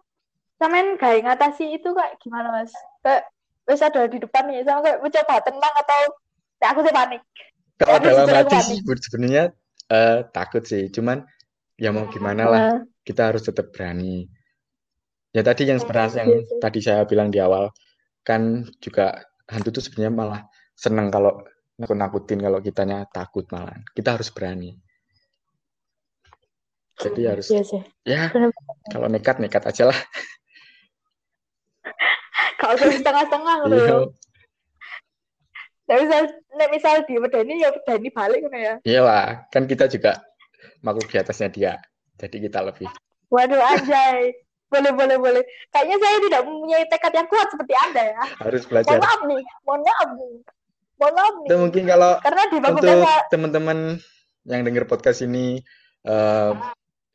sampean 0.55 0.95
kayak 0.95 1.27
ngatasi 1.27 1.75
itu 1.75 1.91
kayak 1.91 2.15
gimana 2.23 2.55
mas 2.55 2.71
kayak 3.03 3.27
wes 3.67 3.83
ada 3.83 4.07
di 4.07 4.15
depan 4.15 4.47
nih 4.47 4.63
sama 4.63 4.79
kayak 4.79 5.03
mencoba 5.03 5.43
tenang 5.43 5.73
atau 5.83 6.01
aku 6.63 6.79
sih 6.87 6.95
panik 6.95 7.21
Kalau 7.77 7.99
dalam 7.99 8.25
hati 8.31 8.57
sih 8.63 8.79
sebenarnya 8.81 9.51
eh, 9.91 10.19
takut 10.33 10.63
sih. 10.65 10.89
Cuman 10.89 11.21
ya 11.77 11.93
mau 11.93 12.09
gimana 12.09 12.43
lah, 12.49 12.61
Nah, 12.63 12.77
kita 13.05 13.29
harus 13.29 13.45
tetap 13.45 13.69
berani. 13.69 14.25
Ya 15.29 15.45
tadi 15.45 15.69
yang 15.69 15.77
sebenarnya 15.77 16.25
yang 16.25 16.29
Iya 16.33 16.41
sih. 16.47 16.59
tadi 16.63 16.79
saya 16.81 17.01
bilang 17.05 17.29
di 17.29 17.37
awal 17.37 17.69
kan 18.25 18.65
juga 18.81 19.21
hantu 19.45 19.77
tuh 19.77 19.83
sebenarnya 19.85 20.09
malah 20.15 20.41
seneng 20.73 21.13
kalau 21.13 21.37
nakut-nakutin 21.77 22.41
kalau 22.41 22.59
kitanya 22.59 23.05
takut 23.09 23.45
malah. 23.53 23.77
Kita 23.93 24.17
harus 24.17 24.33
berani. 24.33 24.73
Jadi 26.97 27.21
harus 27.29 27.45
iya 27.53 27.61
sih 27.61 27.77
ya 28.01 28.33
kalau 28.89 29.05
nekat 29.05 29.37
nekat 29.37 29.69
aja 29.69 29.93
lah. 29.93 29.97
kalau 32.59 32.73
usah 32.73 32.89
setengah-setengah 32.89 33.55
Iya. 33.69 33.69
loh 33.69 34.09
Nah, 35.87 36.03
misal, 36.03 36.27
nek 36.59 36.69
misal 36.75 36.95
di 37.07 37.15
wedani 37.15 37.63
ya 37.63 37.71
wedani 37.71 38.11
balik 38.11 38.43
kan 38.43 38.59
ya. 38.59 38.75
Iyalah, 38.83 39.47
kan 39.47 39.63
kita 39.63 39.87
juga 39.87 40.19
makhluk 40.83 41.07
di 41.07 41.15
atasnya 41.15 41.47
dia. 41.47 41.73
Jadi 42.19 42.43
kita 42.43 42.59
lebih. 42.59 42.91
Waduh 43.31 43.55
anjay. 43.55 44.35
boleh, 44.67 44.91
boleh, 44.91 45.15
boleh. 45.15 45.43
Kayaknya 45.71 45.95
saya 45.95 46.17
tidak 46.19 46.41
mempunyai 46.43 46.83
tekad 46.91 47.13
yang 47.15 47.27
kuat 47.31 47.47
seperti 47.55 47.73
Anda 47.87 48.03
ya. 48.03 48.23
Harus 48.43 48.67
belajar. 48.67 48.99
Mohon 48.99 49.07
maaf 49.07 49.21
nih, 49.23 49.43
mohon 49.63 49.81
maaf 49.87 50.09
nih. 50.11 50.33
Itu 51.45 51.55
mungkin 51.61 51.83
kalau 51.85 52.17
Karena 52.21 52.43
di 52.49 52.57
untuk 52.57 53.09
teman-teman 53.29 53.77
yang 54.47 54.61
dengar 54.65 54.85
podcast 54.89 55.21
ini 55.21 55.61
uh, 56.07 56.53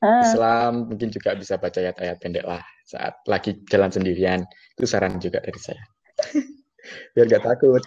Ah. 0.02 0.18
Islam 0.26 0.90
mungkin 0.90 1.14
juga 1.14 1.38
bisa 1.38 1.54
baca 1.62 1.78
ayat-ayat 1.78 2.18
pendek 2.18 2.42
lah 2.42 2.58
saat 2.82 3.22
lagi 3.30 3.54
jalan 3.70 3.86
sendirian. 3.86 4.42
Itu 4.74 4.90
saran 4.90 5.22
juga 5.22 5.38
dari 5.38 5.54
saya. 5.62 5.78
Biar 7.14 7.30
gak 7.30 7.46
takut. 7.46 7.78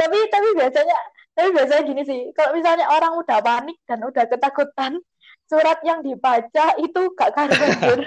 tapi 0.00 0.16
tapi 0.32 0.48
biasanya 0.56 0.96
tapi 1.36 1.48
biasanya 1.52 1.82
gini 1.84 2.02
sih 2.08 2.20
kalau 2.32 2.56
misalnya 2.56 2.88
orang 2.88 3.18
udah 3.20 3.42
panik 3.44 3.76
dan 3.84 4.00
udah 4.00 4.24
ketakutan 4.30 4.96
surat 5.44 5.76
yang 5.84 6.00
dibaca 6.00 6.66
itu 6.80 7.02
gak 7.18 7.30
karuan 7.36 8.00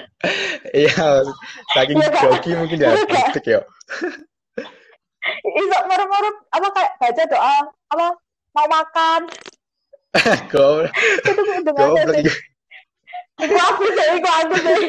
Iya, 0.74 1.22
saking 1.78 2.00
grogi 2.02 2.52
mungkin 2.58 2.76
dia 2.82 2.96
Iya, 2.98 3.38
ya. 3.44 3.60
Iso 5.46 5.78
moro-moro 5.86 6.30
apa 6.50 6.68
kayak 6.74 6.92
baca 6.98 7.24
doa 7.30 7.58
apa 7.94 8.06
mau 8.52 8.68
makan? 8.68 9.22
Goblok, 10.52 10.92
itu 10.92 11.32
dengan 11.32 11.60
goblok 11.64 12.04
sih. 12.12 12.24
itu 12.28 12.34
Iku 13.42 13.56
aku 13.56 13.84
sih 13.96 14.06
aku 14.20 14.56
sih. 14.60 14.82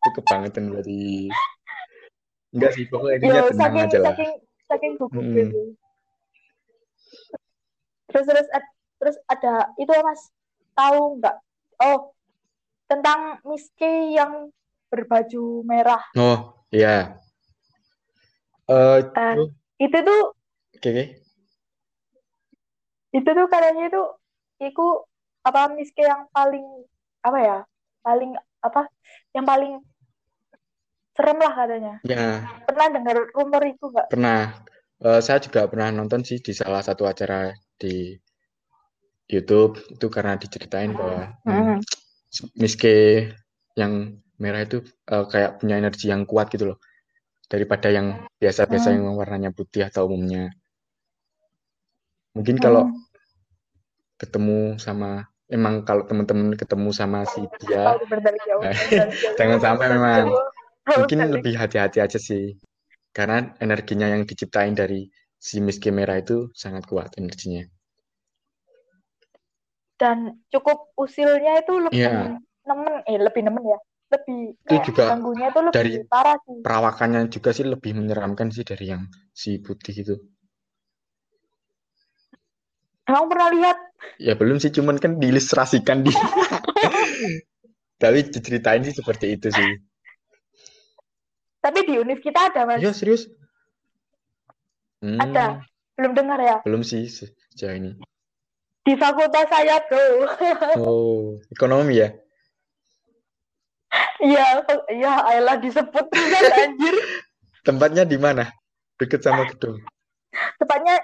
Itu 0.00 0.08
kebangetan 0.22 0.70
berarti. 0.70 1.28
Enggak 2.54 2.70
sih, 2.78 2.84
pokoknya 2.86 3.14
intinya 3.18 3.40
yo 3.42 3.44
tenang 3.50 3.74
saking 3.74 3.84
aja 3.84 3.98
lah. 3.98 4.08
saking 4.14 4.32
saking 4.70 4.92
gugup 4.96 5.24
gitu 5.34 5.60
terus 8.06 8.24
terus 8.32 8.48
ad- 8.54 8.74
terus 8.96 9.16
ada 9.28 9.54
itu 9.76 9.92
mas. 10.00 10.22
Tahu 10.76 11.20
nggak? 11.20 11.36
Oh 11.84 12.12
tentang 12.86 13.42
Miske 13.44 14.14
yang 14.14 14.48
berbaju 14.88 15.66
merah. 15.66 16.00
Oh, 16.14 16.54
iya. 16.70 17.18
Eh, 18.66 18.98
Eh, 19.14 19.34
itu- 19.78 20.02
tuh 20.02 20.22
oke, 20.74 20.88
oke. 20.90 21.04
itu 23.14 23.30
tuh 23.30 23.46
katanya 23.46 23.86
itu 23.86 24.02
itu 24.58 24.86
apa 25.46 25.70
Miske 25.70 26.02
yang 26.02 26.26
paling 26.34 26.66
apa 27.22 27.38
ya 27.38 27.58
paling 28.02 28.34
apa 28.58 28.90
yang 29.30 29.46
paling 29.46 29.78
serem 31.14 31.38
lah 31.38 31.52
katanya. 31.54 31.94
Ya, 32.04 32.44
pernah 32.66 32.86
dengar 32.92 33.16
rumor 33.32 33.62
itu 33.64 33.88
nggak? 33.88 34.10
Pernah. 34.12 34.52
Eh, 35.00 35.20
saya 35.22 35.38
juga 35.40 35.64
pernah 35.70 35.88
nonton 35.94 36.26
sih 36.26 36.42
di 36.42 36.52
salah 36.52 36.82
satu 36.82 37.06
acara 37.06 37.54
di 37.78 38.18
YouTube. 39.30 39.78
Itu 39.94 40.10
karena 40.10 40.36
diceritain 40.36 40.92
bahwa 40.92 41.32
hmm, 41.46 41.80
Miss 42.58 42.74
K 42.76 42.84
yang 43.78 44.18
merah 44.36 44.66
itu 44.66 44.82
eh, 44.84 45.24
kayak 45.30 45.62
punya 45.62 45.78
energi 45.80 46.10
yang 46.12 46.26
kuat 46.28 46.50
gitu 46.52 46.74
loh 46.74 46.78
daripada 47.46 47.88
yang 47.90 48.26
biasa-biasa 48.42 48.90
Hmm. 48.90 48.96
yang 49.00 49.14
warnanya 49.18 49.50
putih 49.54 49.86
atau 49.86 50.10
umumnya. 50.10 50.50
Mungkin 52.34 52.58
kalau 52.58 52.90
Hmm. 52.90 52.98
ketemu 54.18 54.80
sama 54.80 55.24
emang 55.46 55.86
kalau 55.86 56.02
teman-teman 56.08 56.58
ketemu 56.58 56.90
sama 56.90 57.22
si 57.28 57.44
dia 57.62 57.94
jangan 59.38 59.58
sampai 59.62 59.86
memang. 59.94 60.26
mungkin 60.86 61.18
lebih 61.34 61.54
hati-hati 61.58 61.98
aja 62.02 62.18
sih 62.18 62.56
karena 63.14 63.54
energinya 63.62 64.06
yang 64.10 64.22
diciptain 64.26 64.74
dari 64.74 65.06
si 65.36 65.58
Miss 65.62 65.78
K 65.82 65.90
merah 65.94 66.18
itu 66.18 66.48
sangat 66.56 66.86
kuat 66.88 67.14
energinya. 67.20 67.62
dan 69.96 70.44
cukup 70.52 70.92
usilnya 71.00 71.64
itu 71.64 71.72
lebih 71.80 72.04
Iya. 72.04 72.36
nemen 72.68 72.94
eh 73.08 73.16
lebih 73.16 73.48
nemen 73.48 73.64
ya 73.64 73.78
lebih 74.12 74.40
Itu 74.66 74.76
juga 74.92 75.02
ganggunya 75.10 75.46
itu 75.50 75.60
lebih 75.66 75.74
dari- 75.76 75.98
parah 76.06 76.36
sih 76.46 76.56
Perawakannya 76.62 77.20
juga 77.30 77.50
sih 77.56 77.64
lebih 77.66 77.92
menyeramkan 77.98 78.48
sih 78.54 78.64
dari 78.66 78.84
yang 78.92 79.02
si 79.34 79.58
putih 79.62 79.94
itu. 79.94 80.14
emang 83.06 83.26
pernah 83.30 83.48
lihat 83.54 83.76
Ya 84.16 84.32
belum 84.32 84.56
sih, 84.62 84.72
cuman 84.72 84.96
kan 84.96 85.20
diilustrasikan 85.20 86.00
di. 86.04 86.12
Tapi 88.02 88.18
diceritain 88.28 88.84
sih 88.84 88.92
seperti 88.96 89.36
itu 89.36 89.48
sih. 89.52 89.68
tapi 91.64 91.82
di 91.82 91.98
univ 91.98 92.22
kita 92.22 92.48
ada 92.52 92.62
mas 92.68 92.78
Ya 92.78 92.92
serius? 92.94 93.26
Hmm, 95.02 95.18
Ada. 95.20 95.60
belum 95.96 96.12
dengar 96.14 96.38
ya 96.40 96.56
Belum 96.64 96.80
sih 96.84 97.08
se- 97.08 97.32
sejauh 97.52 97.76
ini. 97.76 97.90
di 98.86 98.94
fakultas 98.94 99.50
saya 99.50 99.82
bro 99.90 100.04
Oh, 100.78 101.36
ekonomi 101.50 101.98
ya? 101.98 102.14
Iya 104.20 104.60
iya 104.88 105.12
ayolah 105.26 105.56
disebut 105.58 106.06
juga 106.06 106.38
anjir 106.62 106.96
Tempatnya 107.60 108.06
di 108.06 108.14
mana? 108.14 108.46
Deket 108.94 109.26
sama 109.26 109.42
gedung. 109.50 109.82
tepatnya 110.54 111.02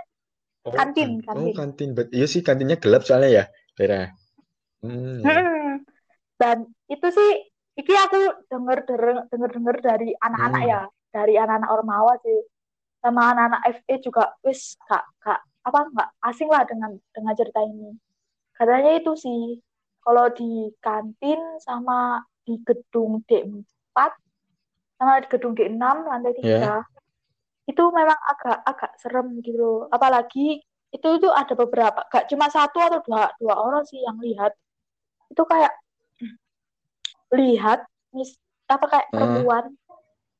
Oh, 0.62 0.70
Kantin, 0.70 1.18
kan- 1.26 1.34
Oh, 1.34 1.50
kantin. 1.50 1.58
kantin. 1.58 1.88
Bet- 1.98 2.14
Iya 2.14 2.30
sih, 2.30 2.38
kantinnya 2.38 2.78
gelap 2.78 3.02
soalnya 3.02 3.42
ya, 3.42 3.44
Vera. 3.74 4.14
Hmm, 4.78 5.18
iya. 5.26 5.42
Hmm. 5.42 5.72
Dan 6.38 6.56
itu 6.86 7.02
sih, 7.10 7.30
iki 7.74 7.90
aku 7.90 8.46
denger 8.46 8.86
denger 8.86 9.26
denger 9.26 9.50
denger 9.58 9.76
dari 9.82 10.14
anak-anak 10.22 10.62
Hmm. 10.62 10.70
ya, 10.70 10.80
dari 11.10 11.34
anak-anak 11.34 11.66
Ormawa 11.66 12.14
sih, 12.22 12.46
sama 13.02 13.34
anak-anak 13.34 13.62
FE 13.82 13.94
juga, 14.06 14.30
wis 14.46 14.78
kak 14.86 15.02
kak 15.18 15.42
apa 15.66 15.78
nggak 15.90 16.08
asing 16.30 16.46
lah 16.46 16.62
dengan 16.62 16.94
dengan 17.10 17.34
cerita 17.34 17.58
ini. 17.58 17.98
Katanya 18.54 19.02
itu 19.02 19.18
sih, 19.18 19.58
kalau 19.98 20.30
di 20.30 20.70
kantin 20.78 21.42
sama 21.58 22.22
di 22.42 22.58
gedung 22.66 23.22
D4 23.26 23.96
sama 24.98 25.22
di 25.22 25.28
gedung 25.30 25.54
D6 25.54 25.82
lantai 25.82 26.34
tiga 26.38 26.82
itu 27.66 27.82
memang 27.94 28.18
agak 28.26 28.58
agak 28.66 28.92
serem 28.98 29.38
gitu. 29.42 29.86
Apalagi 29.90 30.58
itu 30.92 31.08
tuh 31.22 31.32
ada 31.32 31.54
beberapa, 31.56 32.04
gak 32.10 32.28
cuma 32.28 32.50
satu 32.52 32.78
atau 32.82 33.00
dua 33.06 33.32
dua 33.40 33.54
orang 33.56 33.86
sih 33.86 34.02
yang 34.02 34.18
lihat. 34.18 34.52
Itu 35.30 35.46
kayak 35.46 35.72
lihat 37.32 37.86
mis 38.12 38.36
apa 38.68 38.84
kayak 38.88 39.06
Hmm. 39.08 39.16
perempuan 39.16 39.64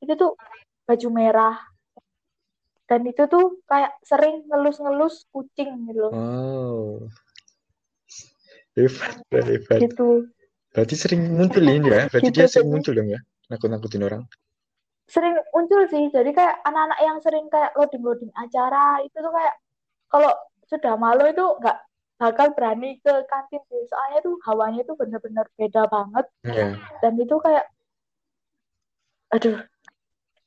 itu 0.04 0.12
tuh 0.12 0.36
baju 0.84 1.08
merah 1.08 1.56
dan 2.84 3.00
itu 3.08 3.24
tuh 3.30 3.56
kayak 3.64 3.96
sering 4.04 4.44
ngelus-ngelus 4.50 5.24
kucing 5.32 5.88
gitu 5.88 6.08
loh. 6.08 6.12
Oh. 6.12 6.92
Hebat, 8.76 9.20
hebat. 9.32 9.78
Gitu. 9.84 10.28
Berarti 10.72 10.94
sering 10.96 11.22
muncul 11.30 11.62
ini 11.62 11.85
ya? 11.87 12.08
Berarti 12.08 12.28
Gitu, 12.28 12.38
dia 12.40 12.48
sering 12.48 12.64
jadi- 12.64 12.74
muncul 12.74 12.92
dong 12.96 13.08
ya? 13.08 13.20
Nakut-nakutin 13.48 14.02
orang. 14.02 14.22
Sering 15.04 15.37
muncul 15.52 15.80
sih. 15.87 16.08
Jadi 16.08 16.30
kayak 16.32 16.64
anak-anak 16.64 16.98
yang 16.98 17.18
sering 17.20 17.46
kayak 17.46 17.76
loading-loading 17.76 18.32
acara 18.32 19.00
itu 19.00 19.12
tuh 19.14 19.28
kayak 19.30 19.54
kalau 20.08 20.32
sudah 20.64 20.94
malu 20.96 21.28
itu 21.28 21.44
nggak 21.61 21.78
bakal 22.16 22.46
berani 22.56 22.96
ke 22.98 23.12
kantin 23.26 23.61
sih. 23.68 23.82
Soalnya 23.87 24.20
tuh 24.20 24.40
hawanya 24.48 24.80
tuh 24.82 24.96
bener-bener 24.96 25.44
beda 25.54 25.85
banget. 25.87 26.24
Iya. 26.48 26.80
dan 26.98 27.12
itu 27.16 27.37
kayak 27.37 27.66
aduh 29.28 29.58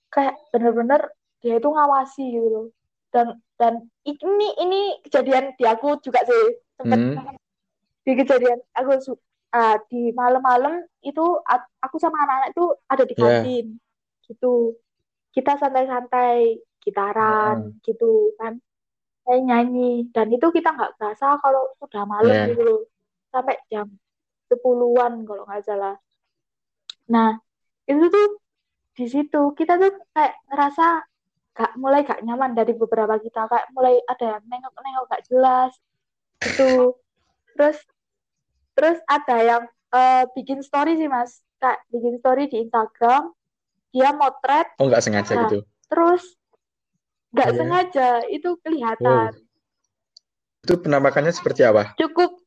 kayak 0.09 0.38
bener-bener 0.49 1.01
dia 1.41 1.57
itu 1.57 1.65
ngawasi 1.67 2.23
gitu 2.31 2.47
loh 2.47 2.65
dan 3.09 3.27
dan 3.57 3.73
ini 4.05 4.47
ini 4.55 4.81
kejadian 5.01 5.57
di 5.57 5.65
aku 5.65 5.97
juga 6.01 6.21
sih 6.21 6.43
sempet 6.77 6.99
Hmm. 7.01 7.33
di 8.05 8.11
kejadian 8.13 8.61
aku 8.73 8.91
ah, 9.55 9.79
di 9.87 10.11
malam-malam 10.11 10.83
itu 10.99 11.25
aku 11.79 11.95
sama 11.95 12.19
anak-anak 12.27 12.49
itu 12.51 12.65
ada 12.91 13.03
di 13.07 13.15
Ya. 13.15 13.21
kantin. 13.23 13.65
Gitu. 14.27 14.75
Kita 15.31 15.55
santai-santai 15.55 16.59
gitaran 16.83 17.79
gitu 17.81 18.35
kan. 18.35 18.59
Nyanyi 19.25 19.41
nyanyi. 19.47 19.91
Dan 20.11 20.27
itu 20.35 20.47
kita 20.51 20.75
nggak 20.75 20.99
kerasa 20.99 21.39
kalau 21.39 21.71
sudah 21.79 22.03
malam 22.03 22.35
Ya. 22.35 22.51
gitu 22.51 22.61
loh. 22.67 22.81
Sampai 23.31 23.55
jam 23.71 23.87
sepuluhan 24.51 25.23
kalau 25.23 25.47
nggak 25.47 25.63
salah. 25.63 25.95
Nah 27.09 27.39
itu 27.87 28.05
tuh 28.11 28.27
di 28.95 29.05
situ 29.07 29.41
kita 29.55 29.75
tuh 29.79 29.91
kayak 30.15 30.35
ngerasa 30.51 31.03
gak 31.55 31.71
mulai 31.79 32.03
gak 32.03 32.19
nyaman 32.23 32.51
dari 32.51 32.75
beberapa 32.75 33.15
kita. 33.19 33.47
Kayak 33.47 33.71
mulai 33.71 33.95
ada 34.11 34.39
yang 34.39 34.43
nengok-nengok 34.51 35.03
gak 35.07 35.25
jelas 35.31 35.71
gitu. 36.43 36.99
Terus 37.55 37.79
terus 38.75 38.97
ada 39.07 39.35
yang 39.41 39.63
eh, 39.95 40.23
bikin 40.35 40.59
story 40.61 40.99
sih 40.99 41.07
mas 41.07 41.39
kayak 41.57 41.79
bikin 41.89 42.19
story 42.19 42.51
di 42.51 42.67
Instagram 42.67 43.31
dia 43.95 44.11
motret 44.11 44.67
Oh, 44.77 44.91
nggak 44.91 45.01
sengaja 45.01 45.33
Nah. 45.33 45.41
gitu. 45.47 45.59
terus 45.88 46.23
nggak 47.31 47.49
Iya. 47.51 47.57
sengaja 47.57 48.07
itu 48.27 48.49
kelihatan 48.59 49.31
Itu 50.65 50.81
penampakannya 50.81 51.29
seperti 51.29 51.61
apa? 51.61 51.93
cukup 51.95 52.41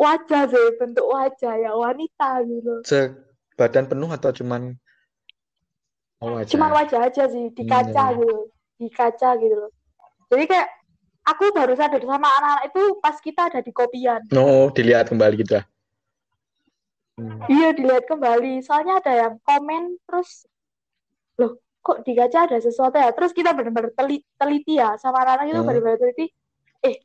wajah 0.00 0.50
sih 0.50 0.66
bentuk 0.82 1.06
wajah 1.06 1.54
ya 1.60 1.70
wanita 1.78 2.42
gitu 2.42 2.82
Sebadan 2.82 3.86
penuh 3.86 4.10
atau 4.10 4.34
cuman 4.34 4.74
Oh, 6.22 6.38
aja. 6.38 6.54
cuman 6.54 6.70
wajah 6.70 7.00
aja 7.10 7.26
sih 7.26 7.50
di 7.50 7.62
Hmm, 7.66 7.70
kaca 7.70 8.04
iya. 8.10 8.18
gitu 8.18 8.38
di 8.78 8.88
kaca 8.90 9.30
gitu 9.38 9.54
loh 9.58 9.70
jadi 10.30 10.44
kayak 10.46 10.68
aku 11.22 11.54
baru 11.54 11.72
sadar 11.78 12.02
sama 12.02 12.26
anak-anak 12.26 12.64
itu 12.70 12.82
pas 12.98 13.16
kita 13.22 13.40
ada 13.50 13.60
di 13.62 13.72
kopian. 13.74 14.20
No 14.34 14.70
dilihat 14.74 15.10
kembali 15.10 15.34
gitu 15.42 15.62
ya? 15.62 15.64
Hmm. 17.18 17.44
iya 17.46 17.70
dilihat 17.76 18.08
kembali. 18.10 18.64
Soalnya 18.64 18.98
ada 18.98 19.12
yang 19.12 19.34
komen 19.46 20.00
terus 20.08 20.48
loh 21.38 21.60
kok 21.82 22.02
di 22.02 22.12
kaca 22.18 22.50
ada 22.50 22.58
sesuatu 22.58 22.98
ya? 22.98 23.14
Terus 23.14 23.30
kita 23.30 23.54
benar-benar 23.54 23.94
teliti, 23.94 24.26
teliti 24.34 24.78
ya 24.78 24.98
sama 24.98 25.22
anak-anak 25.22 25.46
itu 25.50 25.60
hmm. 25.60 25.68
benar-benar 25.68 25.98
teliti 26.02 26.26
eh 26.82 26.96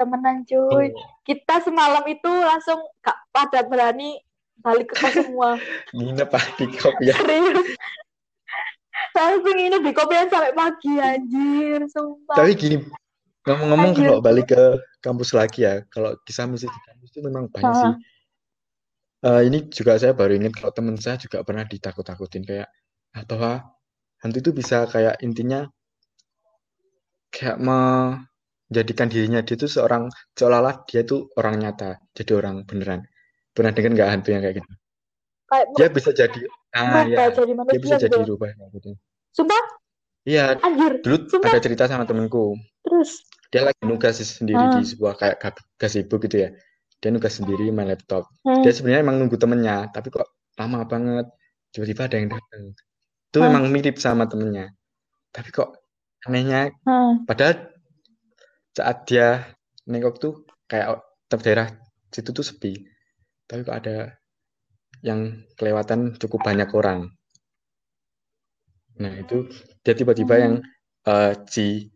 temenan 0.00 0.36
cuy. 0.48 0.88
Oh. 0.88 1.04
kita 1.22 1.60
semalam 1.62 2.04
itu 2.08 2.32
langsung 2.32 2.80
gak 3.04 3.18
pada 3.30 3.60
berani 3.68 4.18
balik 4.62 4.88
ke 4.90 4.96
kos 4.96 5.12
semua. 5.20 5.50
Nginep 5.96 6.28
pak 6.30 6.44
di 6.56 6.66
kopian. 6.72 7.16
Serius. 7.18 7.68
Langsung 9.12 9.44
nginep 9.44 9.82
di 9.84 9.92
kopian 9.92 10.26
sampai 10.32 10.56
pagi 10.56 10.94
anjir 10.96 11.84
sumpah. 11.90 12.36
Tapi 12.38 12.56
gini 12.56 12.76
ngomong-ngomong 13.42 13.92
kalau 13.98 14.18
balik 14.22 14.54
ke 14.54 14.62
kampus 15.02 15.34
lagi 15.34 15.66
ya 15.66 15.82
kalau 15.90 16.14
kisah 16.22 16.46
misi 16.46 16.70
di 16.70 16.80
kampus 16.86 17.08
itu 17.10 17.20
memang 17.26 17.50
banyak 17.50 17.74
sih. 17.74 17.92
Uh, 19.22 19.42
ini 19.46 19.70
juga 19.70 19.94
saya 19.98 20.14
baru 20.14 20.34
ingat 20.34 20.58
kalau 20.58 20.74
teman 20.74 20.98
saya 20.98 21.14
juga 21.18 21.46
pernah 21.46 21.62
ditakut-takutin 21.62 22.42
kayak 22.42 22.70
atau 23.14 23.38
hantu 24.22 24.38
itu 24.42 24.50
bisa 24.50 24.86
kayak 24.90 25.22
intinya 25.22 25.66
kayak 27.30 27.58
menjadikan 27.62 29.06
dirinya 29.06 29.42
dia 29.46 29.54
itu 29.54 29.66
seorang 29.70 30.10
seolah-olah 30.34 30.86
dia 30.90 31.06
itu 31.06 31.30
orang 31.38 31.58
nyata 31.58 32.02
jadi 32.14 32.32
orang 32.38 32.66
beneran. 32.66 33.06
Pernah 33.54 33.70
dengar 33.74 33.90
nggak 33.94 34.10
hantu 34.10 34.28
yang 34.34 34.42
kayak 34.42 34.56
gitu? 34.62 34.72
Kayak 35.50 35.66
dia 35.76 35.88
bisa 35.90 36.10
jadi 36.14 36.40
ah 36.72 37.04
ya 37.04 37.28
jadi 37.30 37.52
dia 37.52 37.80
bisa 37.82 37.96
jadi 38.00 38.16
gitu. 38.16 38.38
rubah 38.38 38.50
gitu. 38.74 38.96
Sumpah? 39.34 39.62
Iya 40.22 40.58
dulu 41.02 41.30
sumpah. 41.30 41.50
ada 41.50 41.60
cerita 41.62 41.84
sama 41.90 42.06
temenku 42.06 42.58
terus 42.82 43.22
dia 43.52 43.62
lagi 43.68 43.82
nugas 43.84 44.18
sendiri 44.18 44.58
ah. 44.58 44.80
di 44.80 44.86
sebuah 44.88 45.14
kayak 45.20 45.36
gazebo 45.76 46.16
gitu 46.22 46.48
ya 46.48 46.50
dia 47.02 47.10
nugas 47.10 47.36
sendiri 47.36 47.68
main 47.74 47.90
laptop 47.90 48.30
hmm. 48.46 48.62
dia 48.62 48.72
sebenarnya 48.72 49.02
emang 49.02 49.16
nunggu 49.18 49.36
temennya 49.36 49.90
tapi 49.90 50.08
kok 50.08 50.26
lama 50.56 50.86
banget 50.86 51.26
tiba-tiba 51.74 52.06
ada 52.06 52.16
yang 52.16 52.28
datang 52.30 52.62
itu 53.32 53.36
hmm. 53.38 53.46
memang 53.50 53.64
mirip 53.74 53.96
sama 53.98 54.30
temennya 54.30 54.70
tapi 55.34 55.50
kok 55.50 55.82
anehnya 56.28 56.70
hmm. 56.86 57.26
padahal 57.26 57.72
saat 58.72 59.04
dia 59.04 59.50
nengok 59.84 60.16
tuh 60.22 60.34
kayak 60.70 61.02
daerah 61.28 61.68
situ 62.12 62.30
tuh 62.30 62.44
sepi 62.44 62.86
tapi 63.48 63.66
kok 63.66 63.76
ada 63.76 64.16
yang 65.02 65.42
kelewatan 65.58 66.14
cukup 66.16 66.46
banyak 66.46 66.70
orang 66.72 67.10
nah 68.96 69.12
itu 69.16 69.50
dia 69.82 69.96
tiba-tiba 69.96 70.34
hmm. 70.38 70.42
yang 70.44 70.54
uh, 71.08 71.32
si 71.48 71.90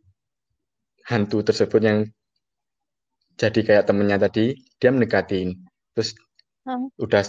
hantu 1.07 1.47
tersebut 1.47 1.81
yang 1.83 1.99
jadi 3.37 3.61
kayak 3.63 3.85
temennya 3.87 4.19
tadi 4.19 4.59
dia 4.81 4.91
mendekatin. 4.91 5.55
Terus 5.95 6.17
hmm. 6.67 6.97
udah 6.99 7.23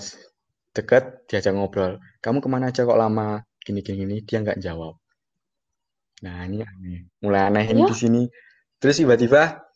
dekat 0.73 1.27
diajak 1.29 1.53
ngobrol. 1.53 2.01
Kamu 2.23 2.41
ke 2.41 2.49
mana 2.49 2.73
aja 2.73 2.87
kok 2.87 2.97
lama? 2.97 3.43
Gini 3.61 3.83
gini 3.85 4.03
gini. 4.03 4.15
Dia 4.23 4.41
nggak 4.41 4.59
jawab. 4.63 4.97
Nah 6.23 6.47
ini 6.47 6.63
aneh. 6.63 7.05
Mulai 7.21 7.41
aneh 7.53 7.65
ini 7.69 7.81
iya. 7.85 7.89
di 7.91 7.95
sini. 7.95 8.23
Terus 8.81 8.97
tiba-tiba 9.03 9.67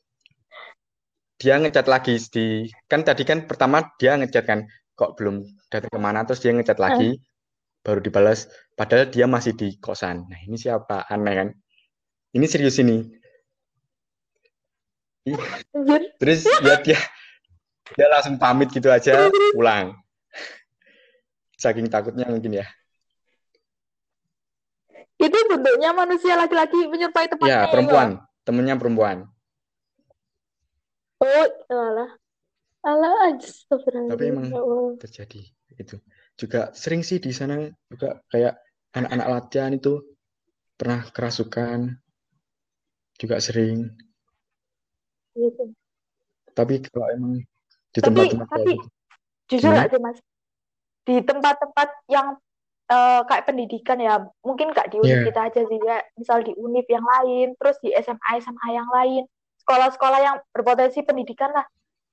dia 1.41 1.57
ngecat 1.57 1.89
lagi 1.89 2.21
di 2.29 2.69
kan 2.85 3.01
tadi 3.01 3.25
kan 3.25 3.49
pertama 3.49 3.81
dia 3.97 4.13
ngecat 4.13 4.45
kan 4.45 4.59
kok 4.97 5.19
belum 5.19 5.45
datang 5.69 5.91
ke 5.93 5.99
mana? 5.99 6.23
Terus 6.23 6.41
dia 6.41 6.55
ngecat 6.55 6.79
lagi 6.79 7.19
hmm. 7.19 7.83
baru 7.83 7.99
dibalas 7.99 8.47
padahal 8.73 9.11
dia 9.11 9.27
masih 9.27 9.53
di 9.53 9.77
kosan. 9.77 10.25
Nah 10.31 10.39
ini 10.41 10.55
siapa? 10.55 11.05
Aneh 11.11 11.33
kan? 11.35 11.49
Ini 12.31 12.47
serius 12.47 12.79
ini 12.79 13.20
terus 16.17 16.47
ya 16.65 16.75
dia 16.81 16.99
dia 17.93 18.07
langsung 18.09 18.41
pamit 18.41 18.73
gitu 18.73 18.89
aja 18.89 19.29
pulang 19.53 19.93
saking 21.61 21.85
takutnya 21.91 22.25
mungkin 22.25 22.57
ya 22.57 22.65
itu 25.21 25.37
bentuknya 25.45 25.93
manusia 25.93 26.33
laki-laki 26.33 26.89
menyerupai 26.89 27.29
temannya. 27.29 27.53
Ya, 27.53 27.69
perempuan. 27.69 28.09
Ya? 28.17 28.25
Temennya 28.41 28.75
perempuan. 28.81 29.17
Oh, 31.21 31.47
alah. 31.69 32.11
Alah, 32.81 33.37
Tapi 34.09 34.23
emang 34.25 34.49
ya 34.49 34.57
terjadi 35.05 35.45
itu. 35.77 36.01
Juga 36.33 36.73
sering 36.73 37.05
sih 37.05 37.21
di 37.21 37.29
sana 37.29 37.69
juga 37.85 38.25
kayak 38.33 38.57
anak-anak 38.97 39.27
latihan 39.29 39.71
itu 39.77 40.01
pernah 40.73 41.05
kerasukan. 41.13 42.01
Juga 43.21 43.37
sering. 43.37 43.93
Gitu. 45.35 45.63
Tapi 46.51 46.73
kalau 46.91 47.07
emang 47.11 47.31
di 47.91 47.99
tempat-tempat 47.99 48.47
tapi, 48.47 48.73
tapi 48.75 49.01
jujur 49.51 49.69
nggak 49.71 49.89
sih 49.91 49.99
mas 49.99 50.17
di 51.03 51.15
tempat-tempat 51.27 51.89
yang 52.07 52.39
uh, 52.87 53.21
kayak 53.27 53.43
pendidikan 53.49 53.99
ya 53.99 54.23
mungkin 54.45 54.71
gak 54.71 54.93
di 54.93 55.01
univ 55.01 55.23
yeah. 55.23 55.27
kita 55.27 55.41
aja 55.51 55.61
sih 55.67 55.79
ya 55.81 55.97
misal 56.15 56.39
di 56.39 56.53
univ 56.55 56.87
yang 56.87 57.03
lain 57.03 57.57
terus 57.59 57.75
di 57.83 57.91
SMA 57.99 58.39
SMA 58.39 58.67
yang 58.71 58.87
lain 58.87 59.23
sekolah-sekolah 59.65 60.19
yang 60.23 60.35
berpotensi 60.55 61.03
pendidikan 61.03 61.51
lah 61.51 61.65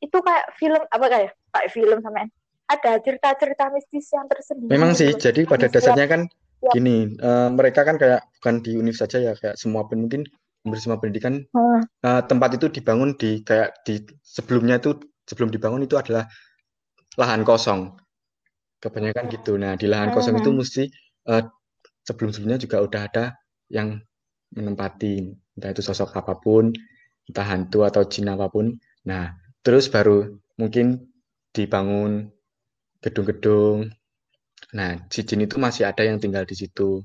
itu 0.02 0.18
kayak 0.18 0.50
film 0.58 0.82
apa 0.88 1.06
kayak 1.06 1.30
kayak 1.54 1.70
film 1.70 1.98
sama 2.02 2.26
ada 2.68 2.92
cerita-cerita 3.00 3.64
mistis 3.72 4.06
yang 4.12 4.26
tersendiri 4.26 4.70
memang 4.70 4.92
sih 4.98 5.14
gitu. 5.14 5.30
jadi 5.30 5.40
pada 5.46 5.66
dasarnya 5.70 6.06
kan 6.06 6.20
ya. 6.64 6.70
gini 6.74 7.16
uh, 7.22 7.48
mereka 7.54 7.86
kan 7.86 7.96
kayak 8.00 8.24
bukan 8.40 8.54
di 8.64 8.72
univ 8.76 8.94
saja 8.98 9.20
ya 9.20 9.32
kayak 9.38 9.56
semua 9.58 9.86
mungkin 9.90 10.26
bersama 10.70 11.00
pendidikan 11.00 11.44
hmm. 11.44 11.82
uh, 12.04 12.22
tempat 12.24 12.60
itu 12.60 12.66
dibangun 12.68 13.16
di 13.16 13.42
kayak 13.42 13.82
di 13.84 14.02
sebelumnya 14.22 14.80
itu 14.80 14.96
sebelum 15.28 15.52
dibangun 15.52 15.84
itu 15.84 16.00
adalah 16.00 16.28
lahan 17.18 17.42
kosong 17.42 17.98
kebanyakan 18.78 19.26
gitu. 19.28 19.58
Nah, 19.58 19.74
di 19.74 19.90
lahan 19.90 20.14
kosong 20.14 20.38
itu 20.38 20.50
mesti 20.54 20.84
uh, 21.28 21.42
sebelum-sebelumnya 22.06 22.62
juga 22.62 22.80
udah 22.80 23.02
ada 23.10 23.24
yang 23.68 23.98
menempati 24.54 25.34
entah 25.58 25.70
itu 25.74 25.82
sosok 25.84 26.16
apa 26.16 26.38
pun, 26.40 26.72
entah 27.28 27.46
hantu 27.46 27.84
atau 27.84 28.06
jin 28.06 28.30
apa 28.32 28.48
pun. 28.48 28.72
Nah, 29.04 29.34
terus 29.60 29.90
baru 29.90 30.38
mungkin 30.56 31.10
dibangun 31.52 32.32
gedung-gedung. 33.04 33.90
Nah, 34.72 35.04
si 35.12 35.26
jin 35.26 35.44
itu 35.44 35.60
masih 35.60 35.84
ada 35.90 36.06
yang 36.06 36.22
tinggal 36.22 36.46
di 36.48 36.54
situ. 36.56 37.02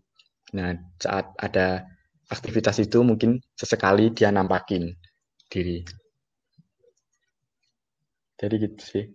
Nah, 0.53 0.77
saat 1.01 1.33
ada 1.41 1.89
aktivitas 2.33 2.81
itu 2.81 3.05
mungkin 3.05 3.37
sesekali 3.53 4.09
dia 4.09 4.33
nampakin 4.33 4.89
diri. 5.47 5.85
Jadi 8.41 8.55
gitu 8.57 8.81
sih. 8.83 9.05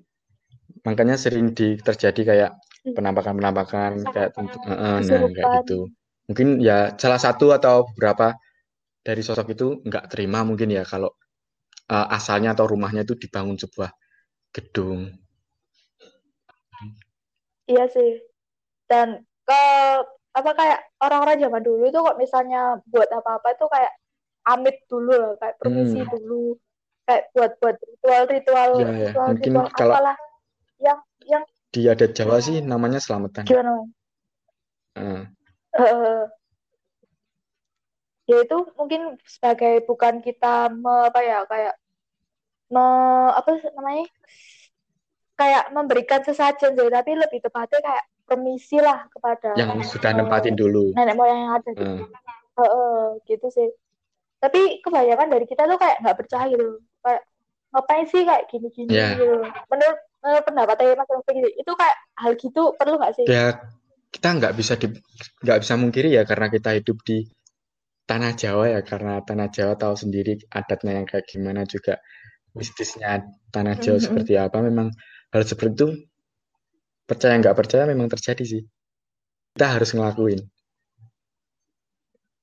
Makanya 0.87 1.19
sering 1.19 1.53
di, 1.53 1.75
terjadi 1.83 2.21
kayak 2.23 2.51
hmm. 2.87 2.95
penampakan-penampakan 2.95 4.07
kayak 4.15 4.31
tentu, 4.33 4.57
uh, 4.65 5.03
nah 5.03 5.29
kayak 5.35 5.47
gitu. 5.67 5.91
Mungkin 6.31 6.63
ya 6.63 6.95
salah 6.95 7.19
satu 7.19 7.51
atau 7.51 7.89
beberapa 7.93 8.39
dari 9.03 9.21
sosok 9.25 9.53
itu 9.53 9.67
nggak 9.83 10.13
terima 10.13 10.45
mungkin 10.47 10.71
ya 10.71 10.85
kalau 10.87 11.11
uh, 11.91 12.07
asalnya 12.13 12.55
atau 12.55 12.69
rumahnya 12.71 13.03
itu 13.03 13.19
dibangun 13.19 13.59
sebuah 13.59 13.91
gedung. 14.55 15.13
Iya 17.69 17.85
sih. 17.93 18.25
Dan 18.89 19.21
ke 19.45 19.65
apa 20.39 20.51
kayak 20.55 20.81
orang-orang 21.03 21.37
zaman 21.43 21.63
dulu 21.63 21.83
itu 21.91 21.99
kok 21.99 22.19
misalnya 22.19 22.79
buat 22.87 23.11
apa-apa 23.11 23.59
itu 23.59 23.67
kayak 23.67 23.93
amit 24.49 24.77
dulu 24.87 25.13
loh 25.13 25.33
kayak 25.37 25.57
permisi 25.59 26.01
hmm. 26.01 26.11
dulu 26.15 26.57
kayak 27.05 27.25
buat 27.33 27.53
buat 27.61 27.77
ritual-ritual 27.81 28.71
ya, 28.77 28.85
ya. 28.85 28.89
ritual, 29.11 29.29
mungkin 29.35 29.53
ritual 29.53 29.69
kalau 29.75 29.95
apalah 29.97 30.17
yang 30.79 30.99
yang 31.27 31.45
di 31.69 31.85
adat 31.85 32.17
Jawa 32.17 32.41
sih 32.41 32.65
namanya 32.65 32.97
selamatan. 32.97 33.45
Gimana? 33.45 33.85
Uh. 34.97 35.25
Uh, 35.77 36.25
ya 38.25 38.41
itu 38.45 38.59
mungkin 38.77 39.21
sebagai 39.29 39.85
bukan 39.85 40.25
kita 40.25 40.73
me, 40.73 41.13
apa 41.13 41.21
ya 41.21 41.45
kayak 41.45 41.75
me, 42.73 42.85
apa 43.37 43.49
namanya 43.77 44.09
kayak 45.39 45.65
memberikan 45.71 46.21
sesajen 46.25 46.75
jadi 46.75 46.91
tapi 46.91 47.15
lebih 47.15 47.39
tepatnya 47.45 47.79
kayak 47.79 48.05
permisi 48.29 48.77
lah 48.79 49.09
kepada 49.09 49.57
yang 49.57 49.81
sudah 49.81 50.13
nempatin 50.13 50.55
dulu 50.55 50.93
nenek 50.93 51.17
moyang 51.17 51.41
yang 51.49 51.53
ada 51.57 51.71
uh. 51.81 52.01
Uh, 52.59 52.63
uh, 52.63 53.03
gitu 53.25 53.49
sih 53.49 53.69
tapi 54.39 54.85
kebanyakan 54.85 55.33
dari 55.33 55.47
kita 55.49 55.67
tuh 55.67 55.81
kayak 55.81 55.99
nggak 56.05 56.19
percaya 56.21 56.47
gitu 56.53 56.79
kayak 57.03 57.23
ngapain 57.75 58.07
sih 58.09 58.23
kayak 58.25 58.47
gini-gini 58.49 58.93
yeah. 58.93 59.17
gitu 59.17 59.43
menurut 59.69 59.99
uh, 60.25 60.41
pendapatnya 60.43 60.97
Mas 60.99 61.11
Rofi 61.11 61.33
gitu. 61.39 61.49
Itu 61.59 61.73
kayak 61.77 61.97
hal 62.19 62.33
gitu 62.39 62.63
perlu 62.75 62.97
nggak 62.99 63.15
sih? 63.19 63.27
Ya 63.29 63.61
kita 64.09 64.29
nggak 64.41 64.55
bisa 64.57 64.75
di 64.81 64.89
nggak 65.45 65.59
bisa 65.63 65.75
mungkiri 65.77 66.17
ya 66.17 66.23
karena 66.25 66.49
kita 66.49 66.81
hidup 66.81 66.99
di 67.05 67.29
tanah 68.09 68.33
Jawa 68.33 68.73
ya 68.73 68.81
karena 68.81 69.21
tanah 69.21 69.53
Jawa 69.53 69.77
tahu 69.77 69.95
sendiri 69.95 70.41
adatnya 70.49 70.97
yang 70.97 71.07
kayak 71.07 71.29
gimana 71.29 71.69
juga 71.69 72.01
mistisnya 72.57 73.29
tanah 73.53 73.77
Jawa 73.77 74.01
mm 74.01 74.01
-hmm. 74.01 74.07
seperti 74.09 74.33
apa 74.41 74.59
memang 74.65 74.89
hal 75.29 75.43
seperti 75.45 75.77
itu 75.77 75.89
percaya 77.09 77.35
nggak 77.41 77.57
percaya 77.57 77.89
memang 77.89 78.13
terjadi 78.13 78.45
sih. 78.45 78.63
Kita 79.57 79.67
harus 79.81 79.97
ngelakuin. 79.97 80.45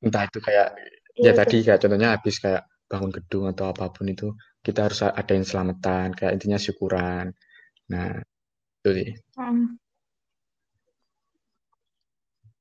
Entah 0.01 0.25
itu 0.25 0.39
kayak 0.41 0.73
ya, 1.13 1.29
ya 1.29 1.31
tadi 1.37 1.61
kayak 1.61 1.79
contohnya 1.85 2.17
habis 2.17 2.41
kayak 2.41 2.65
bangun 2.89 3.13
gedung 3.13 3.45
atau 3.49 3.69
apa 3.69 3.93
pun 3.93 4.09
itu 4.09 4.33
kita 4.65 4.89
harus 4.89 5.05
ada 5.05 5.31
yang 5.31 5.45
selamatan 5.45 6.17
kayak 6.17 6.33
intinya 6.41 6.57
syukuran. 6.57 7.29
Nah 7.93 8.09
itu 8.81 8.89
sih. 8.97 9.09
Hmm. 9.37 9.77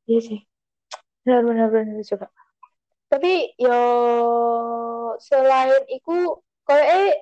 iya 0.05 0.21
sih. 0.21 0.41
Benar-benar 1.25 1.73
benar 1.73 2.05
juga. 2.05 2.29
Tapi 3.09 3.57
yo 3.57 3.81
selain 5.25 5.85
itu 5.89 6.37
kayak 6.69 6.87
eh 6.93 7.13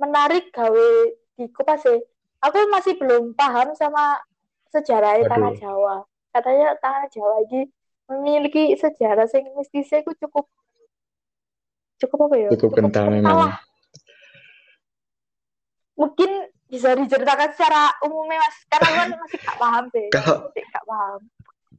menarik 0.00 0.48
gawe 0.52 0.88
di 1.36 1.44
kupas 1.52 1.84
sih 1.84 2.00
aku 2.40 2.56
masih 2.72 2.96
belum 2.96 3.36
paham 3.36 3.76
sama 3.76 4.18
sejarah 4.72 5.20
tanah 5.28 5.52
Jawa. 5.56 5.96
Katanya 6.32 6.76
tanah 6.80 7.06
Jawa 7.12 7.44
ini 7.46 7.68
memiliki 8.10 8.74
sejarah 8.74 9.28
sing 9.30 9.46
mistisnya 9.54 10.02
itu 10.02 10.12
cukup 10.26 10.48
cukup 12.00 12.18
apa 12.32 12.36
ya? 12.40 12.48
Cukup, 12.50 12.72
cukup 12.74 12.90
kental 12.90 13.06
memang. 13.12 13.54
mungkin 16.00 16.48
bisa 16.64 16.96
diceritakan 16.96 17.52
secara 17.52 17.92
umumnya 18.08 18.40
mas. 18.40 18.56
Karena 18.72 18.88
kan 19.04 19.08
masih 19.20 19.38
gak 19.44 19.58
paham 19.60 19.84
sih. 19.92 20.06
Kalau 20.16 20.36
masih 20.48 20.64
gak 20.64 20.84
paham. 20.88 21.20